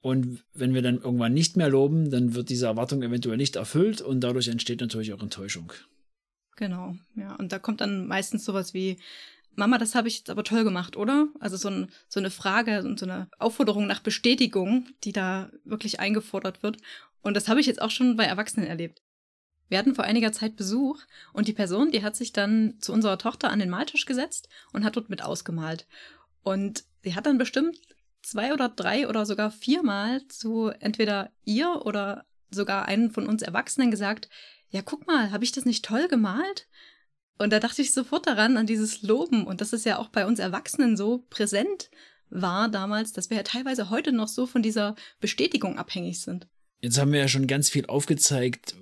Und 0.00 0.44
wenn 0.54 0.74
wir 0.74 0.82
dann 0.82 0.98
irgendwann 0.98 1.34
nicht 1.34 1.56
mehr 1.56 1.68
loben, 1.68 2.10
dann 2.10 2.34
wird 2.34 2.50
diese 2.50 2.66
Erwartung 2.66 3.02
eventuell 3.02 3.36
nicht 3.36 3.56
erfüllt 3.56 4.00
und 4.00 4.20
dadurch 4.20 4.48
entsteht 4.48 4.80
natürlich 4.80 5.12
auch 5.12 5.22
Enttäuschung. 5.22 5.72
Genau, 6.56 6.96
ja. 7.16 7.34
Und 7.36 7.52
da 7.52 7.58
kommt 7.58 7.80
dann 7.80 8.06
meistens 8.06 8.44
sowas 8.44 8.74
wie, 8.74 8.98
Mama, 9.58 9.76
das 9.76 9.96
habe 9.96 10.06
ich 10.06 10.18
jetzt 10.18 10.30
aber 10.30 10.44
toll 10.44 10.62
gemacht, 10.62 10.96
oder? 10.96 11.26
Also 11.40 11.56
so, 11.56 11.68
ein, 11.68 11.90
so 12.08 12.20
eine 12.20 12.30
Frage 12.30 12.80
und 12.84 13.00
so 13.00 13.06
eine 13.06 13.28
Aufforderung 13.40 13.88
nach 13.88 13.98
Bestätigung, 13.98 14.86
die 15.02 15.12
da 15.12 15.50
wirklich 15.64 15.98
eingefordert 15.98 16.62
wird. 16.62 16.78
Und 17.22 17.34
das 17.34 17.48
habe 17.48 17.60
ich 17.60 17.66
jetzt 17.66 17.82
auch 17.82 17.90
schon 17.90 18.16
bei 18.16 18.24
Erwachsenen 18.24 18.68
erlebt. 18.68 19.02
Wir 19.68 19.78
hatten 19.78 19.96
vor 19.96 20.04
einiger 20.04 20.30
Zeit 20.30 20.54
Besuch 20.54 21.02
und 21.32 21.48
die 21.48 21.52
Person, 21.52 21.90
die 21.90 22.04
hat 22.04 22.14
sich 22.14 22.32
dann 22.32 22.76
zu 22.80 22.92
unserer 22.92 23.18
Tochter 23.18 23.50
an 23.50 23.58
den 23.58 23.68
Maltisch 23.68 24.06
gesetzt 24.06 24.48
und 24.72 24.84
hat 24.84 24.96
dort 24.96 25.10
mit 25.10 25.22
ausgemalt. 25.22 25.88
Und 26.44 26.84
sie 27.02 27.16
hat 27.16 27.26
dann 27.26 27.36
bestimmt 27.36 27.76
zwei 28.22 28.52
oder 28.52 28.68
drei 28.68 29.08
oder 29.08 29.26
sogar 29.26 29.50
viermal 29.50 30.24
zu 30.28 30.68
entweder 30.68 31.32
ihr 31.44 31.84
oder 31.84 32.26
sogar 32.48 32.86
einen 32.86 33.10
von 33.10 33.26
uns 33.26 33.42
Erwachsenen 33.42 33.90
gesagt, 33.90 34.28
ja, 34.70 34.82
guck 34.82 35.08
mal, 35.08 35.32
habe 35.32 35.42
ich 35.42 35.50
das 35.50 35.64
nicht 35.64 35.84
toll 35.84 36.06
gemalt? 36.06 36.68
Und 37.38 37.52
da 37.52 37.60
dachte 37.60 37.82
ich 37.82 37.92
sofort 37.92 38.26
daran, 38.26 38.56
an 38.56 38.66
dieses 38.66 39.02
Loben. 39.02 39.46
Und 39.46 39.60
das 39.60 39.72
ist 39.72 39.86
ja 39.86 39.98
auch 39.98 40.08
bei 40.08 40.26
uns 40.26 40.38
Erwachsenen 40.38 40.96
so 40.96 41.24
präsent 41.30 41.90
war 42.30 42.68
damals, 42.68 43.12
dass 43.12 43.30
wir 43.30 43.38
ja 43.38 43.42
teilweise 43.42 43.90
heute 43.90 44.12
noch 44.12 44.28
so 44.28 44.46
von 44.46 44.62
dieser 44.62 44.96
Bestätigung 45.20 45.78
abhängig 45.78 46.20
sind. 46.20 46.46
Jetzt 46.80 46.98
haben 46.98 47.12
wir 47.12 47.20
ja 47.20 47.28
schon 47.28 47.46
ganz 47.46 47.70
viel 47.70 47.86
aufgezeigt, 47.86 48.76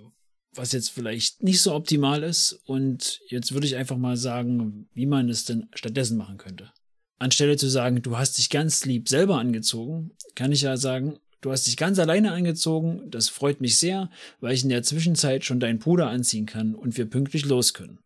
was 0.52 0.72
jetzt 0.72 0.90
vielleicht 0.90 1.42
nicht 1.42 1.62
so 1.62 1.74
optimal 1.74 2.22
ist. 2.22 2.60
Und 2.64 3.20
jetzt 3.28 3.52
würde 3.52 3.66
ich 3.66 3.76
einfach 3.76 3.96
mal 3.96 4.16
sagen, 4.16 4.88
wie 4.94 5.06
man 5.06 5.28
es 5.28 5.44
denn 5.44 5.68
stattdessen 5.74 6.16
machen 6.16 6.38
könnte. 6.38 6.72
Anstelle 7.18 7.56
zu 7.56 7.68
sagen, 7.68 8.02
du 8.02 8.18
hast 8.18 8.36
dich 8.36 8.50
ganz 8.50 8.84
lieb 8.84 9.08
selber 9.08 9.38
angezogen, 9.38 10.10
kann 10.34 10.52
ich 10.52 10.62
ja 10.62 10.76
sagen, 10.76 11.18
du 11.40 11.50
hast 11.50 11.66
dich 11.66 11.78
ganz 11.78 11.98
alleine 11.98 12.32
angezogen. 12.32 13.10
Das 13.10 13.30
freut 13.30 13.60
mich 13.60 13.78
sehr, 13.78 14.10
weil 14.40 14.54
ich 14.54 14.64
in 14.64 14.68
der 14.68 14.82
Zwischenzeit 14.82 15.44
schon 15.44 15.60
deinen 15.60 15.78
Bruder 15.78 16.08
anziehen 16.10 16.44
kann 16.44 16.74
und 16.74 16.98
wir 16.98 17.08
pünktlich 17.08 17.46
los 17.46 17.72
können. 17.72 18.00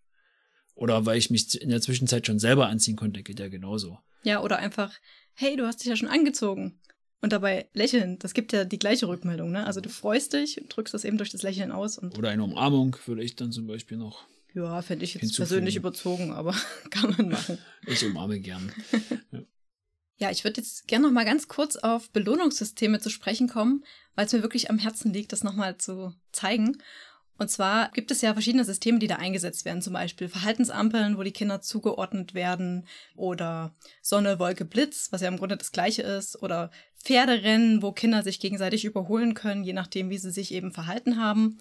Oder 0.80 1.04
weil 1.04 1.18
ich 1.18 1.28
mich 1.28 1.60
in 1.60 1.68
der 1.68 1.82
Zwischenzeit 1.82 2.26
schon 2.26 2.38
selber 2.38 2.68
anziehen 2.68 2.96
konnte, 2.96 3.22
geht 3.22 3.38
ja 3.38 3.48
genauso. 3.48 3.98
Ja, 4.22 4.42
oder 4.42 4.56
einfach, 4.56 4.94
hey, 5.34 5.54
du 5.54 5.66
hast 5.66 5.80
dich 5.80 5.88
ja 5.88 5.94
schon 5.94 6.08
angezogen. 6.08 6.80
Und 7.20 7.34
dabei 7.34 7.68
lächeln, 7.74 8.18
das 8.18 8.32
gibt 8.32 8.54
ja 8.54 8.64
die 8.64 8.78
gleiche 8.78 9.06
Rückmeldung, 9.06 9.50
ne? 9.50 9.66
Also 9.66 9.82
du 9.82 9.90
freust 9.90 10.32
dich 10.32 10.58
und 10.58 10.74
drückst 10.74 10.94
das 10.94 11.04
eben 11.04 11.18
durch 11.18 11.28
das 11.28 11.42
Lächeln 11.42 11.70
aus. 11.70 11.98
Und 11.98 12.16
oder 12.16 12.30
eine 12.30 12.42
Umarmung 12.42 12.96
würde 13.04 13.22
ich 13.22 13.36
dann 13.36 13.52
zum 13.52 13.66
Beispiel 13.66 13.98
noch. 13.98 14.24
Ja, 14.54 14.80
fände 14.80 15.04
ich 15.04 15.12
jetzt 15.12 15.36
persönlich 15.36 15.76
überzogen, 15.76 16.32
aber 16.32 16.54
kann 16.90 17.14
man 17.14 17.28
machen. 17.28 17.58
Ich 17.86 18.02
umarme 18.06 18.40
gern. 18.40 18.72
ja. 19.32 19.40
ja, 20.16 20.30
ich 20.30 20.44
würde 20.44 20.62
jetzt 20.62 20.88
gerne 20.88 21.08
noch 21.08 21.12
mal 21.12 21.26
ganz 21.26 21.46
kurz 21.46 21.76
auf 21.76 22.08
Belohnungssysteme 22.10 23.00
zu 23.00 23.10
sprechen 23.10 23.48
kommen, 23.48 23.84
weil 24.14 24.24
es 24.24 24.32
mir 24.32 24.40
wirklich 24.40 24.70
am 24.70 24.78
Herzen 24.78 25.12
liegt, 25.12 25.32
das 25.32 25.44
noch 25.44 25.54
mal 25.54 25.76
zu 25.76 26.14
zeigen. 26.32 26.78
Und 27.40 27.50
zwar 27.50 27.90
gibt 27.92 28.10
es 28.10 28.20
ja 28.20 28.34
verschiedene 28.34 28.66
Systeme, 28.66 28.98
die 28.98 29.06
da 29.06 29.16
eingesetzt 29.16 29.64
werden, 29.64 29.80
zum 29.80 29.94
Beispiel 29.94 30.28
Verhaltensampeln, 30.28 31.16
wo 31.16 31.22
die 31.22 31.32
Kinder 31.32 31.62
zugeordnet 31.62 32.34
werden, 32.34 32.86
oder 33.16 33.74
Sonne, 34.02 34.38
Wolke, 34.38 34.66
Blitz, 34.66 35.08
was 35.10 35.22
ja 35.22 35.28
im 35.28 35.38
Grunde 35.38 35.56
das 35.56 35.72
gleiche 35.72 36.02
ist, 36.02 36.42
oder 36.42 36.70
Pferderennen, 37.02 37.80
wo 37.80 37.92
Kinder 37.92 38.22
sich 38.22 38.40
gegenseitig 38.40 38.84
überholen 38.84 39.32
können, 39.32 39.64
je 39.64 39.72
nachdem, 39.72 40.10
wie 40.10 40.18
sie 40.18 40.30
sich 40.30 40.52
eben 40.52 40.70
verhalten 40.70 41.16
haben. 41.16 41.58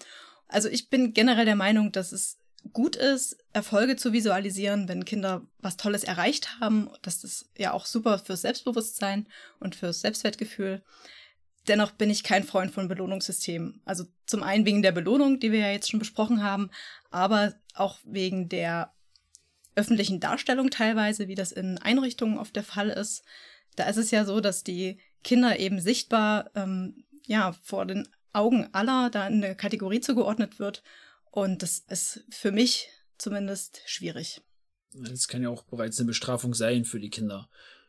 Also 0.48 0.68
ich 0.68 0.90
bin 0.90 1.14
generell 1.14 1.46
der 1.46 1.56
Meinung, 1.56 1.92
dass 1.92 2.12
es 2.12 2.36
gut 2.74 2.94
ist, 2.96 3.38
Erfolge 3.54 3.96
zu 3.96 4.12
visualisieren, 4.12 4.86
wenn 4.86 5.06
Kinder 5.06 5.46
was 5.60 5.78
Tolles 5.78 6.04
erreicht 6.04 6.60
haben. 6.60 6.90
Das 7.00 7.24
ist 7.24 7.48
ja 7.56 7.72
auch 7.72 7.86
super 7.86 8.18
fürs 8.18 8.42
Selbstbewusstsein 8.42 9.26
und 9.60 9.76
fürs 9.76 10.02
Selbstwertgefühl. 10.02 10.82
Dennoch 11.68 11.92
bin 11.92 12.10
ich 12.10 12.24
kein 12.24 12.44
Freund 12.44 12.72
von 12.72 12.88
Belohnungssystemen. 12.88 13.82
Also 13.84 14.04
zum 14.26 14.42
einen 14.42 14.64
wegen 14.64 14.82
der 14.82 14.92
Belohnung, 14.92 15.40
die 15.40 15.52
wir 15.52 15.60
ja 15.60 15.70
jetzt 15.70 15.90
schon 15.90 16.00
besprochen 16.00 16.42
haben, 16.42 16.70
aber 17.10 17.54
auch 17.74 17.98
wegen 18.04 18.48
der 18.48 18.92
öffentlichen 19.74 20.20
Darstellung 20.20 20.70
teilweise, 20.70 21.28
wie 21.28 21.34
das 21.34 21.52
in 21.52 21.78
Einrichtungen 21.78 22.38
oft 22.38 22.56
der 22.56 22.64
Fall 22.64 22.90
ist. 22.90 23.24
Da 23.76 23.84
ist 23.84 23.98
es 23.98 24.10
ja 24.10 24.24
so, 24.24 24.40
dass 24.40 24.64
die 24.64 24.98
Kinder 25.22 25.58
eben 25.58 25.80
sichtbar 25.80 26.50
ähm, 26.54 27.04
ja 27.26 27.52
vor 27.62 27.86
den 27.86 28.08
Augen 28.32 28.68
aller 28.72 29.10
da 29.10 29.26
in 29.26 29.44
eine 29.44 29.54
Kategorie 29.54 30.00
zugeordnet 30.00 30.58
wird. 30.58 30.82
Und 31.30 31.62
das 31.62 31.78
ist 31.88 32.24
für 32.30 32.52
mich 32.52 32.88
zumindest 33.18 33.82
schwierig. 33.86 34.42
Es 35.12 35.28
kann 35.28 35.42
ja 35.42 35.48
auch 35.48 35.62
bereits 35.64 35.98
eine 35.98 36.08
Bestrafung 36.08 36.54
sein 36.54 36.84
für 36.84 36.98
die 36.98 37.10
Kinder. 37.10 37.48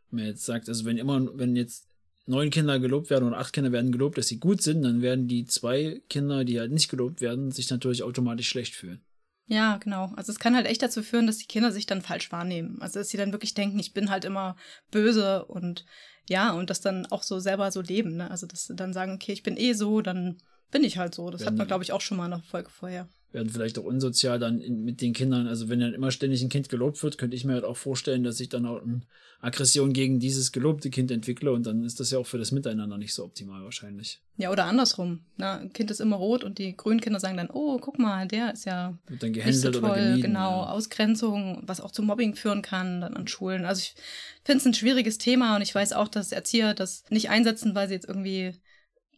Wenn 0.10 0.20
man 0.20 0.28
jetzt 0.28 0.46
sagt, 0.46 0.70
also 0.70 0.86
wenn 0.86 0.98
immer, 0.98 1.38
wenn 1.38 1.56
jetzt 1.56 1.88
neun 2.32 2.50
Kinder 2.50 2.80
gelobt 2.80 3.10
werden 3.10 3.26
und 3.26 3.34
acht 3.34 3.54
Kinder 3.54 3.72
werden 3.72 3.92
gelobt, 3.92 4.18
dass 4.18 4.28
sie 4.28 4.40
gut 4.40 4.62
sind, 4.62 4.82
dann 4.82 5.02
werden 5.02 5.28
die 5.28 5.46
zwei 5.46 6.02
Kinder, 6.10 6.44
die 6.44 6.60
halt 6.60 6.72
nicht 6.72 6.90
gelobt 6.90 7.22
werden, 7.22 7.52
sich 7.52 7.70
natürlich 7.70 8.02
automatisch 8.02 8.50
schlecht 8.50 8.74
fühlen. 8.74 9.02
Ja, 9.48 9.78
genau. 9.78 10.14
Also 10.16 10.32
es 10.32 10.40
kann 10.40 10.56
halt 10.56 10.66
echt 10.66 10.82
dazu 10.82 11.04
führen, 11.04 11.28
dass 11.28 11.38
die 11.38 11.46
Kinder 11.46 11.72
sich 11.72 11.86
dann 11.86 12.02
falsch 12.02 12.32
wahrnehmen. 12.32 12.82
Also 12.82 13.00
dass 13.00 13.10
sie 13.10 13.18
dann 13.18 13.34
wirklich 13.34 13.54
denken, 13.54 13.80
ich 13.80 13.94
bin 13.94 14.10
halt 14.10 14.24
immer 14.24 14.56
böse 14.92 15.46
und 15.46 15.86
ja, 16.30 16.52
und 16.54 16.70
das 16.70 16.80
dann 16.80 17.06
auch 17.08 17.24
so 17.24 17.40
selber 17.40 17.70
so 17.72 17.82
leben. 17.82 18.16
Ne? 18.16 18.32
Also 18.32 18.48
dass 18.48 18.68
sie 18.68 18.76
dann 18.76 18.94
sagen, 18.94 19.14
okay, 19.14 19.34
ich 19.34 19.44
bin 19.44 19.58
eh 19.58 19.74
so, 19.74 20.02
dann 20.02 20.38
bin 20.72 20.84
ich 20.84 20.98
halt 20.98 21.14
so. 21.14 21.30
Das 21.30 21.42
werden 21.42 21.54
hat 21.54 21.58
man, 21.58 21.68
glaube 21.68 21.84
ich, 21.84 21.92
auch 21.92 22.02
schon 22.02 22.18
mal 22.18 22.26
in 22.26 22.32
der 22.32 22.40
Folge 22.42 22.70
vorher 22.70 23.08
werden 23.34 23.50
vielleicht 23.50 23.80
auch 23.80 23.84
unsozial 23.84 24.40
dann 24.40 24.60
in, 24.60 24.84
mit 24.84 25.02
den 25.02 25.14
Kindern. 25.14 25.48
Also 25.48 25.70
wenn 25.70 25.80
dann 25.80 25.94
immer 25.94 26.12
ständig 26.12 26.42
ein 26.42 26.50
Kind 26.50 26.70
gelobt 26.70 27.02
wird, 27.04 27.18
könnte 27.18 27.36
ich 27.36 27.46
mir 27.46 27.54
halt 27.54 27.64
auch 27.64 27.78
vorstellen, 27.78 28.24
dass 28.24 28.40
ich 28.40 28.50
dann 28.50 28.66
auch 28.66 28.82
eine 28.82 29.02
Aggression 29.40 29.94
gegen 29.94 30.20
dieses 30.20 30.52
gelobte 30.52 30.90
Kind 30.90 31.10
entwickle 31.10 31.52
und 31.52 31.66
dann 31.66 31.84
ist 31.84 32.00
das 32.00 32.12
ja 32.12 32.20
auch 32.20 32.28
für 32.28 32.38
das 32.38 32.52
Miteinander 32.52 32.98
nicht 32.98 33.14
so 33.14 33.24
optimal 33.24 33.64
wahrscheinlich. 33.64 34.22
Ja, 34.38 34.52
oder 34.52 34.66
andersrum. 34.66 35.22
Na, 35.38 35.60
ein 35.60 35.74
Kind 35.74 35.90
ist 35.90 36.00
immer 36.00 36.18
rot 36.18 36.44
und 36.44 36.60
die 36.60 36.76
grünen 36.76 37.02
Kinder 37.02 37.20
sagen 37.20 37.38
dann, 37.38 37.50
oh, 37.50 37.80
guck 37.80 37.98
mal, 37.98 38.28
der 38.28 38.54
ist 38.54 38.66
ja 38.66 38.98
wird 39.08 39.24
dann 39.24 39.32
nicht 39.32 39.60
so 39.60 39.72
toll. 39.72 39.84
Oder 39.84 39.96
gemieden, 39.96 40.22
genau, 40.22 40.62
ja. 40.62 40.70
Ausgrenzung, 40.70 41.64
was 41.66 41.82
auch 41.82 41.92
zu 41.92 42.04
Mobbing 42.04 42.36
führen 42.36 42.62
kann 42.62 43.02
dann 43.02 43.16
an 43.16 43.28
Schulen. 43.28 43.66
Also 43.66 43.80
ich 43.80 43.96
finde 44.44 44.60
es 44.60 44.66
ein 44.66 44.74
schwieriges 44.74 45.18
Thema 45.18 45.56
und 45.56 45.62
ich 45.62 45.74
weiß 45.74 45.94
auch, 45.94 46.08
dass 46.08 46.32
Erzieher 46.32 46.74
das 46.74 47.04
nicht 47.10 47.30
einsetzen, 47.30 47.74
weil 47.74 47.88
sie 47.88 47.96
jetzt 47.96 48.08
irgendwie 48.08 48.54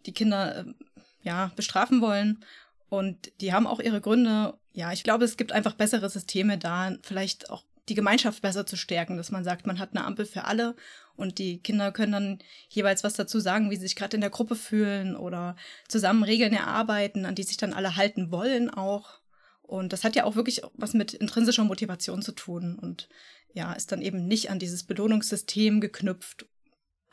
die 0.06 0.14
Kinder 0.14 0.60
äh, 0.60 0.74
ja 1.24 1.52
bestrafen 1.56 2.02
wollen. 2.02 2.46
Und 2.90 3.32
die 3.42 3.54
haben 3.54 3.66
auch 3.66 3.80
ihre 3.80 4.02
Gründe. 4.02 4.54
Ja, 4.74 4.92
ich 4.92 5.04
glaube, 5.04 5.26
es 5.26 5.38
gibt 5.38 5.52
einfach 5.52 5.74
bessere 5.74 6.10
Systeme 6.10 6.58
da, 6.58 6.96
vielleicht 7.02 7.50
auch 7.50 7.64
die 7.90 7.96
Gemeinschaft 7.96 8.42
besser 8.42 8.66
zu 8.66 8.78
stärken, 8.78 9.18
dass 9.18 9.32
man 9.32 9.44
sagt, 9.44 9.68
man 9.68 9.80
hat 9.80 9.90
eine 9.92 10.06
Ampel 10.06 10.26
für 10.26 10.46
alle 10.46 10.76
und 11.16 11.38
die 11.38 11.60
Kinder 11.60 11.92
können 11.92 12.12
dann 12.12 12.40
jeweils 12.70 13.04
was 13.04 13.14
dazu 13.14 13.40
sagen, 13.40 13.70
wie 13.70 13.76
sie 13.76 13.84
sich 13.84 13.96
gerade 13.96 14.16
in 14.16 14.22
der 14.22 14.30
Gruppe 14.30 14.56
fühlen 14.56 15.16
oder 15.16 15.56
zusammen 15.88 16.24
Regeln 16.24 16.54
erarbeiten, 16.54 17.26
an 17.26 17.36
die 17.36 17.44
sich 17.44 17.58
dann 17.58 17.74
alle 17.74 17.98
halten 17.98 18.32
wollen 18.32 18.70
auch. 18.70 19.20
Und 19.62 19.92
das 19.92 20.04
hat 20.04 20.16
ja 20.16 20.24
auch 20.24 20.36
wirklich 20.36 20.62
was 20.76 20.94
mit 20.94 21.14
intrinsischer 21.14 21.64
Motivation 21.64 22.22
zu 22.22 22.32
tun 22.32 22.78
und 22.80 23.10
ja, 23.54 23.74
ist 23.74 23.92
dann 23.92 24.02
eben 24.02 24.28
nicht 24.28 24.50
an 24.50 24.60
dieses 24.60 24.84
Belohnungssystem 24.84 25.80
geknüpft 25.80 26.46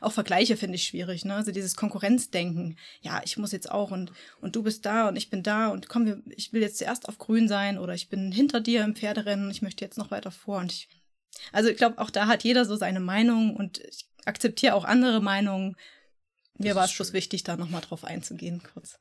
auch 0.01 0.11
Vergleiche 0.11 0.57
finde 0.57 0.75
ich 0.75 0.83
schwierig, 0.83 1.25
ne? 1.25 1.35
Also 1.35 1.51
dieses 1.51 1.75
Konkurrenzdenken. 1.75 2.77
Ja, 3.01 3.21
ich 3.23 3.37
muss 3.37 3.51
jetzt 3.51 3.71
auch 3.71 3.91
und, 3.91 4.11
und 4.41 4.55
du 4.55 4.63
bist 4.63 4.85
da 4.85 5.07
und 5.07 5.15
ich 5.15 5.29
bin 5.29 5.43
da 5.43 5.69
und 5.69 5.87
komm, 5.87 6.05
wir, 6.05 6.21
ich 6.35 6.51
will 6.51 6.61
jetzt 6.61 6.79
zuerst 6.79 7.07
auf 7.07 7.19
grün 7.19 7.47
sein 7.47 7.77
oder 7.77 7.93
ich 7.93 8.09
bin 8.09 8.31
hinter 8.31 8.59
dir 8.59 8.83
im 8.83 8.95
Pferderennen, 8.95 9.51
ich 9.51 9.61
möchte 9.61 9.85
jetzt 9.85 9.97
noch 9.97 10.11
weiter 10.11 10.31
vor 10.31 10.57
und 10.57 10.71
ich. 10.71 10.89
Also 11.51 11.69
ich 11.69 11.77
glaube, 11.77 11.99
auch 11.99 12.09
da 12.09 12.27
hat 12.27 12.43
jeder 12.43 12.65
so 12.65 12.75
seine 12.75 12.99
Meinung 12.99 13.55
und 13.55 13.79
ich 13.79 14.05
akzeptiere 14.25 14.73
auch 14.73 14.83
andere 14.83 15.21
Meinungen. 15.21 15.77
Mir 16.57 16.75
war 16.75 16.85
es 16.85 16.95
bloß 16.95 17.13
wichtig, 17.13 17.43
da 17.43 17.55
nochmal 17.55 17.81
drauf 17.81 18.03
einzugehen, 18.03 18.61
kurz. 18.73 18.99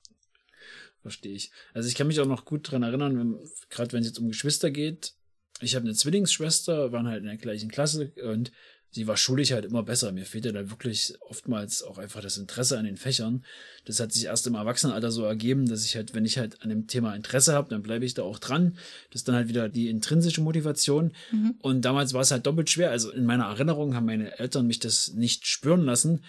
Verstehe 1.03 1.33
ich. 1.33 1.51
Also 1.73 1.89
ich 1.89 1.95
kann 1.95 2.07
mich 2.07 2.21
auch 2.21 2.27
noch 2.27 2.45
gut 2.45 2.71
dran 2.71 2.83
erinnern, 2.83 3.39
gerade 3.71 3.93
wenn 3.93 4.01
es 4.01 4.09
jetzt 4.09 4.19
um 4.19 4.29
Geschwister 4.29 4.71
geht. 4.71 5.15
Ich 5.63 5.75
habe 5.75 5.85
eine 5.85 5.95
Zwillingsschwester, 5.95 6.93
waren 6.93 7.09
halt 7.09 7.21
in 7.21 7.27
der 7.27 7.37
gleichen 7.37 7.71
Klasse 7.71 8.13
und 8.23 8.53
sie 8.93 9.07
war 9.07 9.17
schulisch 9.17 9.53
halt 9.53 9.65
immer 9.65 9.83
besser. 9.83 10.13
Mir 10.13 10.25
fehlte 10.25 10.53
da 10.53 10.71
wirklich 10.71 11.15
oftmals 11.21 11.83
auch 11.83 11.99
einfach 11.99 12.21
das 12.21 12.39
Interesse 12.39 12.79
an 12.79 12.85
den 12.85 12.97
Fächern. 12.97 13.45
Das 13.85 14.01
hat 14.01 14.13
sich 14.13 14.25
erst 14.25 14.47
im 14.47 14.55
Erwachsenenalter 14.55 15.11
so 15.11 15.25
ergeben, 15.25 15.69
dass 15.69 15.85
ich 15.85 15.97
halt, 15.97 16.15
wenn 16.15 16.25
ich 16.25 16.39
halt 16.39 16.63
an 16.63 16.71
dem 16.71 16.87
Thema 16.87 17.15
Interesse 17.15 17.55
habe, 17.55 17.71
dann 17.71 17.83
bleibe 17.83 18.05
ich 18.05 18.15
da 18.15 18.23
auch 18.23 18.39
dran. 18.39 18.77
Das 19.11 19.21
ist 19.21 19.29
dann 19.29 19.37
halt 19.37 19.49
wieder 19.49 19.69
die 19.69 19.89
intrinsische 19.89 20.41
Motivation. 20.41 21.13
Mhm. 21.31 21.55
Und 21.61 21.85
damals 21.85 22.13
war 22.15 22.23
es 22.23 22.31
halt 22.31 22.47
doppelt 22.47 22.71
schwer. 22.71 22.91
Also 22.91 23.11
in 23.11 23.27
meiner 23.27 23.45
Erinnerung 23.45 23.95
haben 23.95 24.07
meine 24.07 24.39
Eltern 24.39 24.67
mich 24.67 24.81
das 24.81 25.13
nicht 25.13 25.47
spüren 25.47 25.85
lassen. 25.85 26.25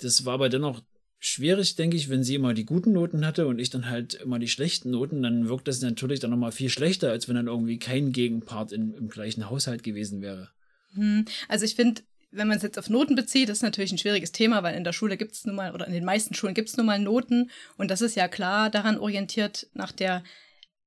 Das 0.00 0.24
war 0.24 0.34
aber 0.34 0.48
dennoch 0.48 0.82
schwierig, 1.18 1.76
denke 1.76 1.96
ich, 1.96 2.10
wenn 2.10 2.24
sie 2.24 2.34
immer 2.34 2.52
die 2.52 2.64
guten 2.64 2.92
Noten 2.92 3.24
hatte 3.24 3.46
und 3.46 3.60
ich 3.60 3.70
dann 3.70 3.88
halt 3.88 4.14
immer 4.14 4.40
die 4.40 4.48
schlechten 4.48 4.90
Noten, 4.90 5.22
dann 5.22 5.48
wirkt 5.48 5.68
das 5.68 5.80
natürlich 5.80 6.18
dann 6.18 6.30
nochmal 6.30 6.50
viel 6.50 6.68
schlechter, 6.68 7.10
als 7.10 7.28
wenn 7.28 7.36
dann 7.36 7.46
irgendwie 7.46 7.78
kein 7.78 8.10
Gegenpart 8.10 8.72
in, 8.72 8.92
im 8.94 9.08
gleichen 9.08 9.48
Haushalt 9.48 9.84
gewesen 9.84 10.20
wäre. 10.20 10.50
Hm, 10.94 11.24
also 11.48 11.64
ich 11.64 11.74
finde, 11.74 12.02
wenn 12.32 12.48
man 12.48 12.56
es 12.56 12.62
jetzt 12.62 12.78
auf 12.78 12.90
Noten 12.90 13.14
bezieht, 13.14 13.48
ist 13.48 13.62
natürlich 13.62 13.92
ein 13.92 13.98
schwieriges 13.98 14.32
Thema, 14.32 14.62
weil 14.62 14.74
in 14.74 14.84
der 14.84 14.92
Schule 14.92 15.16
gibt 15.16 15.32
es 15.32 15.44
nun 15.44 15.54
mal, 15.54 15.74
oder 15.74 15.86
in 15.86 15.92
den 15.92 16.04
meisten 16.04 16.34
Schulen 16.34 16.54
gibt 16.54 16.70
es 16.70 16.76
nun 16.76 16.86
mal 16.86 16.98
Noten. 16.98 17.50
Und 17.76 17.90
das 17.90 18.00
ist 18.00 18.16
ja 18.16 18.26
klar 18.26 18.70
daran 18.70 18.98
orientiert 18.98 19.68
nach 19.74 19.92
der 19.92 20.24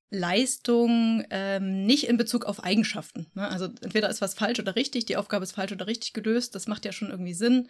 Leistung, 0.09 1.25
ähm, 1.29 1.85
nicht 1.85 2.07
in 2.07 2.17
Bezug 2.17 2.45
auf 2.45 2.63
Eigenschaften. 2.63 3.27
Ne? 3.33 3.47
Also 3.47 3.65
entweder 3.81 4.09
ist 4.09 4.21
was 4.21 4.33
falsch 4.33 4.59
oder 4.59 4.75
richtig, 4.75 5.05
die 5.05 5.17
Aufgabe 5.17 5.43
ist 5.43 5.53
falsch 5.53 5.71
oder 5.71 5.87
richtig 5.87 6.13
gelöst, 6.13 6.55
das 6.55 6.67
macht 6.67 6.85
ja 6.85 6.91
schon 6.91 7.09
irgendwie 7.09 7.33
Sinn. 7.33 7.69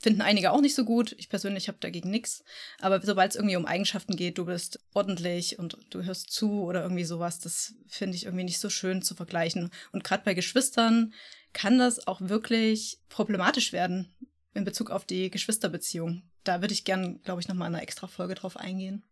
Finden 0.00 0.20
einige 0.20 0.52
auch 0.52 0.60
nicht 0.60 0.76
so 0.76 0.84
gut. 0.84 1.16
Ich 1.18 1.28
persönlich 1.28 1.66
habe 1.66 1.78
dagegen 1.80 2.10
nichts. 2.10 2.44
Aber 2.78 3.00
sobald 3.02 3.32
es 3.32 3.36
irgendwie 3.36 3.56
um 3.56 3.66
Eigenschaften 3.66 4.14
geht, 4.14 4.38
du 4.38 4.44
bist 4.44 4.78
ordentlich 4.94 5.58
und 5.58 5.76
du 5.90 6.04
hörst 6.04 6.30
zu 6.30 6.62
oder 6.62 6.84
irgendwie 6.84 7.04
sowas, 7.04 7.40
das 7.40 7.74
finde 7.88 8.14
ich 8.14 8.24
irgendwie 8.24 8.44
nicht 8.44 8.60
so 8.60 8.70
schön 8.70 9.02
zu 9.02 9.16
vergleichen. 9.16 9.70
Und 9.90 10.04
gerade 10.04 10.22
bei 10.24 10.34
Geschwistern 10.34 11.12
kann 11.52 11.78
das 11.78 12.06
auch 12.06 12.20
wirklich 12.20 12.98
problematisch 13.08 13.72
werden 13.72 14.14
in 14.54 14.64
Bezug 14.64 14.90
auf 14.90 15.04
die 15.04 15.30
Geschwisterbeziehung. 15.30 16.22
Da 16.44 16.60
würde 16.60 16.74
ich 16.74 16.84
gern, 16.84 17.20
glaube 17.22 17.40
ich, 17.40 17.48
nochmal 17.48 17.68
in 17.68 17.74
einer 17.74 17.82
extra 17.82 18.06
Folge 18.06 18.34
drauf 18.34 18.56
eingehen. 18.56 19.02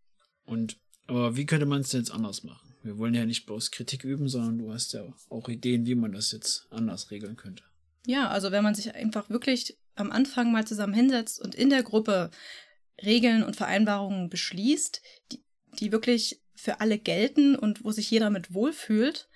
Und, 0.44 0.78
aber 1.06 1.36
wie 1.36 1.46
könnte 1.46 1.66
man 1.66 1.80
es 1.80 1.92
jetzt 1.92 2.10
anders 2.10 2.42
machen? 2.42 2.74
Wir 2.82 2.98
wollen 2.98 3.14
ja 3.14 3.26
nicht 3.26 3.46
bloß 3.46 3.72
Kritik 3.72 4.04
üben, 4.04 4.28
sondern 4.28 4.58
du 4.58 4.72
hast 4.72 4.92
ja 4.92 5.04
auch 5.28 5.48
Ideen, 5.48 5.86
wie 5.86 5.94
man 5.94 6.12
das 6.12 6.32
jetzt 6.32 6.66
anders 6.70 7.10
regeln 7.10 7.36
könnte. 7.36 7.64
Ja, 8.06 8.28
also 8.28 8.52
wenn 8.52 8.62
man 8.62 8.74
sich 8.74 8.94
einfach 8.94 9.28
wirklich 9.28 9.76
am 9.96 10.12
Anfang 10.12 10.52
mal 10.52 10.66
zusammen 10.66 10.94
hinsetzt 10.94 11.40
und 11.40 11.54
in 11.54 11.70
der 11.70 11.82
Gruppe 11.82 12.30
Regeln 13.04 13.42
und 13.42 13.56
Vereinbarungen 13.56 14.28
beschließt, 14.30 15.02
die, 15.32 15.44
die 15.80 15.92
wirklich 15.92 16.40
für 16.54 16.80
alle 16.80 16.98
gelten 16.98 17.56
und 17.56 17.84
wo 17.84 17.90
sich 17.90 18.10
jeder 18.10 18.30
mit 18.30 18.54
wohlfühlt, 18.54 19.28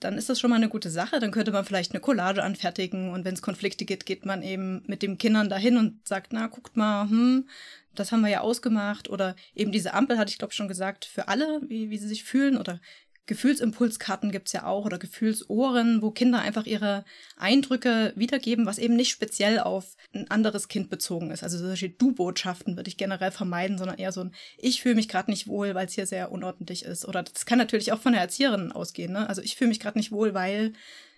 dann 0.00 0.18
ist 0.18 0.28
das 0.28 0.40
schon 0.40 0.50
mal 0.50 0.56
eine 0.56 0.68
gute 0.68 0.90
Sache. 0.90 1.20
Dann 1.20 1.30
könnte 1.30 1.52
man 1.52 1.64
vielleicht 1.64 1.92
eine 1.92 2.00
Collage 2.00 2.42
anfertigen 2.42 3.12
und 3.12 3.24
wenn 3.24 3.34
es 3.34 3.42
Konflikte 3.42 3.84
gibt, 3.84 4.06
geht 4.06 4.26
man 4.26 4.42
eben 4.42 4.82
mit 4.86 5.02
den 5.02 5.18
Kindern 5.18 5.48
dahin 5.48 5.76
und 5.76 6.06
sagt, 6.06 6.32
na, 6.32 6.46
guckt 6.46 6.76
mal, 6.76 7.08
hm, 7.08 7.48
das 7.94 8.12
haben 8.12 8.20
wir 8.20 8.28
ja 8.28 8.40
ausgemacht. 8.40 9.08
Oder 9.08 9.36
eben 9.54 9.72
diese 9.72 9.94
Ampel, 9.94 10.18
hatte 10.18 10.30
ich 10.30 10.38
glaube 10.38 10.54
schon 10.54 10.68
gesagt, 10.68 11.04
für 11.04 11.28
alle, 11.28 11.60
wie, 11.68 11.90
wie 11.90 11.98
sie 11.98 12.08
sich 12.08 12.24
fühlen 12.24 12.58
oder 12.58 12.80
Gefühlsimpulskarten 13.26 14.30
gibt 14.30 14.48
es 14.48 14.52
ja 14.52 14.66
auch 14.66 14.84
oder 14.84 14.98
Gefühlsohren, 14.98 16.00
wo 16.00 16.10
Kinder 16.10 16.40
einfach 16.40 16.64
ihre 16.64 17.04
Eindrücke 17.36 18.12
wiedergeben, 18.14 18.66
was 18.66 18.78
eben 18.78 18.94
nicht 18.94 19.10
speziell 19.10 19.58
auf 19.58 19.96
ein 20.12 20.30
anderes 20.30 20.68
Kind 20.68 20.90
bezogen 20.90 21.30
ist. 21.30 21.42
Also 21.42 21.58
solche 21.58 21.90
Du-Botschaften 21.90 22.76
würde 22.76 22.88
ich 22.88 22.96
generell 22.96 23.32
vermeiden, 23.32 23.78
sondern 23.78 23.98
eher 23.98 24.12
so 24.12 24.20
ein 24.22 24.34
Ich 24.58 24.80
fühle 24.80 24.94
mich 24.94 25.08
gerade 25.08 25.30
nicht 25.30 25.48
wohl, 25.48 25.74
weil 25.74 25.86
es 25.86 25.94
hier 25.94 26.06
sehr 26.06 26.30
unordentlich 26.30 26.84
ist. 26.84 27.04
Oder 27.04 27.24
das 27.24 27.46
kann 27.46 27.58
natürlich 27.58 27.92
auch 27.92 28.00
von 28.00 28.12
der 28.12 28.22
Erzieherin 28.22 28.70
ausgehen. 28.70 29.12
Ne? 29.12 29.28
Also 29.28 29.42
ich 29.42 29.56
fühle 29.56 29.68
mich 29.68 29.80
gerade 29.80 29.98
nicht 29.98 30.12
wohl, 30.12 30.32
weil 30.32 30.72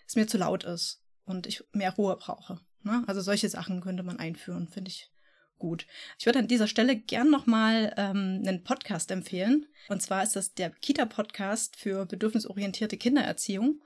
es 0.06 0.16
mir 0.16 0.26
zu 0.26 0.38
laut 0.38 0.64
ist 0.64 1.02
und 1.26 1.46
ich 1.46 1.62
mehr 1.72 1.92
Ruhe 1.92 2.16
brauche. 2.16 2.60
Ne? 2.82 3.04
Also 3.06 3.20
solche 3.20 3.48
Sachen 3.50 3.82
könnte 3.82 4.02
man 4.02 4.18
einführen, 4.18 4.68
finde 4.68 4.90
ich 4.90 5.10
gut. 5.58 5.86
Ich 6.18 6.26
würde 6.26 6.38
an 6.38 6.48
dieser 6.48 6.66
Stelle 6.68 6.96
gern 6.96 7.30
nochmal 7.30 7.94
ähm, 7.96 8.42
einen 8.46 8.64
Podcast 8.64 9.10
empfehlen. 9.10 9.66
Und 9.88 10.02
zwar 10.02 10.22
ist 10.22 10.36
das 10.36 10.54
der 10.54 10.70
Kita-Podcast 10.70 11.76
für 11.76 12.06
bedürfnisorientierte 12.06 12.96
Kindererziehung. 12.96 13.82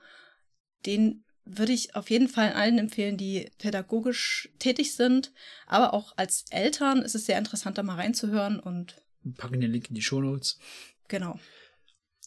Den 0.85 1.23
würde 1.45 1.73
ich 1.73 1.95
auf 1.95 2.09
jeden 2.09 2.29
Fall 2.29 2.53
allen 2.53 2.77
empfehlen, 2.77 3.17
die 3.17 3.49
pädagogisch 3.57 4.49
tätig 4.59 4.95
sind. 4.95 5.31
Aber 5.67 5.93
auch 5.93 6.13
als 6.17 6.45
Eltern 6.49 7.01
ist 7.01 7.15
es 7.15 7.25
sehr 7.25 7.37
interessant, 7.37 7.77
da 7.77 7.83
mal 7.83 7.95
reinzuhören 7.95 8.59
und. 8.59 8.95
Wir 9.23 9.33
packen 9.33 9.61
den 9.61 9.71
Link 9.71 9.89
in 9.89 9.95
die 9.95 10.01
Show 10.01 10.21
Notes. 10.21 10.59
Genau. 11.07 11.39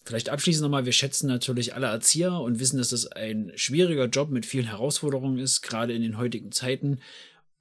Vielleicht 0.04 0.28
abschließend 0.28 0.62
nochmal, 0.62 0.84
wir 0.84 0.92
schätzen 0.92 1.26
natürlich 1.26 1.74
alle 1.74 1.88
Erzieher 1.88 2.34
und 2.40 2.60
wissen, 2.60 2.78
dass 2.78 2.90
das 2.90 3.08
ein 3.08 3.50
schwieriger 3.56 4.06
Job 4.06 4.30
mit 4.30 4.46
vielen 4.46 4.66
Herausforderungen 4.66 5.38
ist, 5.38 5.62
gerade 5.62 5.94
in 5.94 6.02
den 6.02 6.16
heutigen 6.16 6.52
Zeiten. 6.52 7.00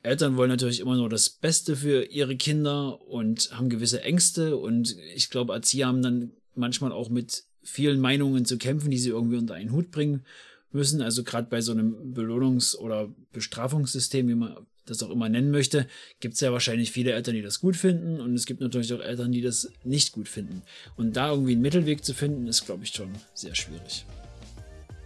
Eltern 0.06 0.38
wollen 0.38 0.50
natürlich 0.50 0.80
immer 0.80 0.96
nur 0.96 1.10
das 1.10 1.30
Beste 1.30 1.76
für 1.76 2.04
ihre 2.06 2.38
Kinder 2.38 3.02
und 3.02 3.52
haben 3.52 3.70
gewisse 3.70 4.02
Ängste 4.02 4.58
und 4.58 4.96
ich 5.16 5.30
glaube, 5.30 5.54
Erzieher 5.54 5.88
haben 5.88 6.02
dann 6.02 6.32
manchmal 6.54 6.92
auch 6.92 7.10
mit 7.10 7.44
vielen 7.64 8.00
Meinungen 8.00 8.46
zu 8.46 8.58
kämpfen, 8.58 8.92
die 8.92 8.98
sie 8.98 9.10
irgendwie 9.10 9.38
unter 9.38 9.56
einen 9.56 9.72
Hut 9.72 9.92
bringen 9.92 10.24
müssen. 10.72 11.02
Also 11.02 11.24
gerade 11.24 11.48
bei 11.50 11.62
so 11.62 11.72
einem 11.72 12.14
Belohnungs- 12.14 12.76
oder 12.76 13.10
Bestrafungssystem, 13.34 14.28
wie 14.28 14.36
man 14.36 14.56
das 14.86 15.02
auch 15.02 15.10
immer 15.10 15.30
nennen 15.30 15.50
möchte, 15.50 15.88
gibt 16.20 16.36
es 16.36 16.42
ja 16.42 16.52
wahrscheinlich 16.52 16.92
viele 16.92 17.12
Eltern, 17.14 17.34
die 17.34 17.42
das 17.42 17.60
gut 17.60 17.76
finden 17.76 18.22
und 18.22 18.36
es 18.36 18.46
gibt 18.46 18.62
natürlich 18.62 18.94
auch 18.94 19.02
Eltern, 19.02 19.32
die 19.32 19.42
das 19.42 19.72
nicht 19.84 20.12
gut 20.12 20.30
finden. 20.30 20.62
Und 20.96 21.18
da 21.18 21.32
irgendwie 21.32 21.54
einen 21.54 21.62
Mittelweg 21.62 22.06
zu 22.06 22.14
finden, 22.14 22.48
ist, 22.48 22.66
glaube 22.66 22.84
ich, 22.84 22.92
schon 22.92 23.10
sehr 23.34 23.56
schwierig. 23.56 24.06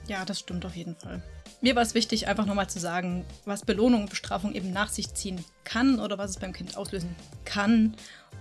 Ja, 0.07 0.25
das 0.25 0.39
stimmt 0.39 0.65
auf 0.65 0.75
jeden 0.75 0.95
Fall. 0.95 1.23
Mir 1.61 1.75
war 1.75 1.83
es 1.83 1.93
wichtig, 1.93 2.27
einfach 2.27 2.45
nochmal 2.45 2.69
zu 2.69 2.79
sagen, 2.79 3.25
was 3.45 3.65
Belohnung 3.65 4.03
und 4.03 4.09
Bestrafung 4.09 4.53
eben 4.53 4.71
nach 4.71 4.89
sich 4.89 5.13
ziehen 5.13 5.43
kann 5.65 5.99
oder 5.99 6.17
was 6.17 6.31
es 6.31 6.37
beim 6.37 6.53
Kind 6.53 6.77
auslösen 6.77 7.15
kann. 7.43 7.95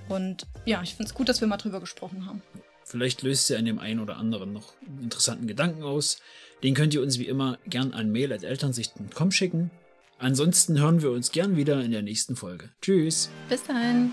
Und 0.09 0.47
ja, 0.65 0.83
ich 0.83 0.95
finde 0.95 1.09
es 1.09 1.15
gut, 1.15 1.29
dass 1.29 1.41
wir 1.41 1.49
mal 1.49 1.57
drüber 1.57 1.81
gesprochen 1.81 2.27
haben. 2.27 2.43
Vielleicht 2.85 3.23
löst 3.23 3.51
ihr 3.51 3.59
an 3.59 3.65
dem 3.65 3.79
einen 3.79 4.01
oder 4.01 4.17
anderen 4.17 4.53
noch 4.53 4.73
einen 4.87 5.03
interessanten 5.03 5.47
Gedanken 5.47 5.83
aus. 5.83 6.21
Den 6.63 6.75
könnt 6.75 6.95
ihr 6.95 7.03
uns 7.03 7.19
wie 7.19 7.27
immer 7.27 7.59
gern 7.67 7.93
an 7.93 8.11
mail.elternsicht.com 8.13 9.31
schicken. 9.31 9.71
Ansonsten 10.19 10.79
hören 10.81 11.03
wir 11.03 11.11
uns 11.11 11.31
gern 11.31 11.57
wieder 11.57 11.83
in 11.83 11.91
der 11.91 12.03
nächsten 12.03 12.35
Folge. 12.35 12.71
Tschüss. 12.81 13.31
Bis 13.49 13.63
dahin. 13.65 14.13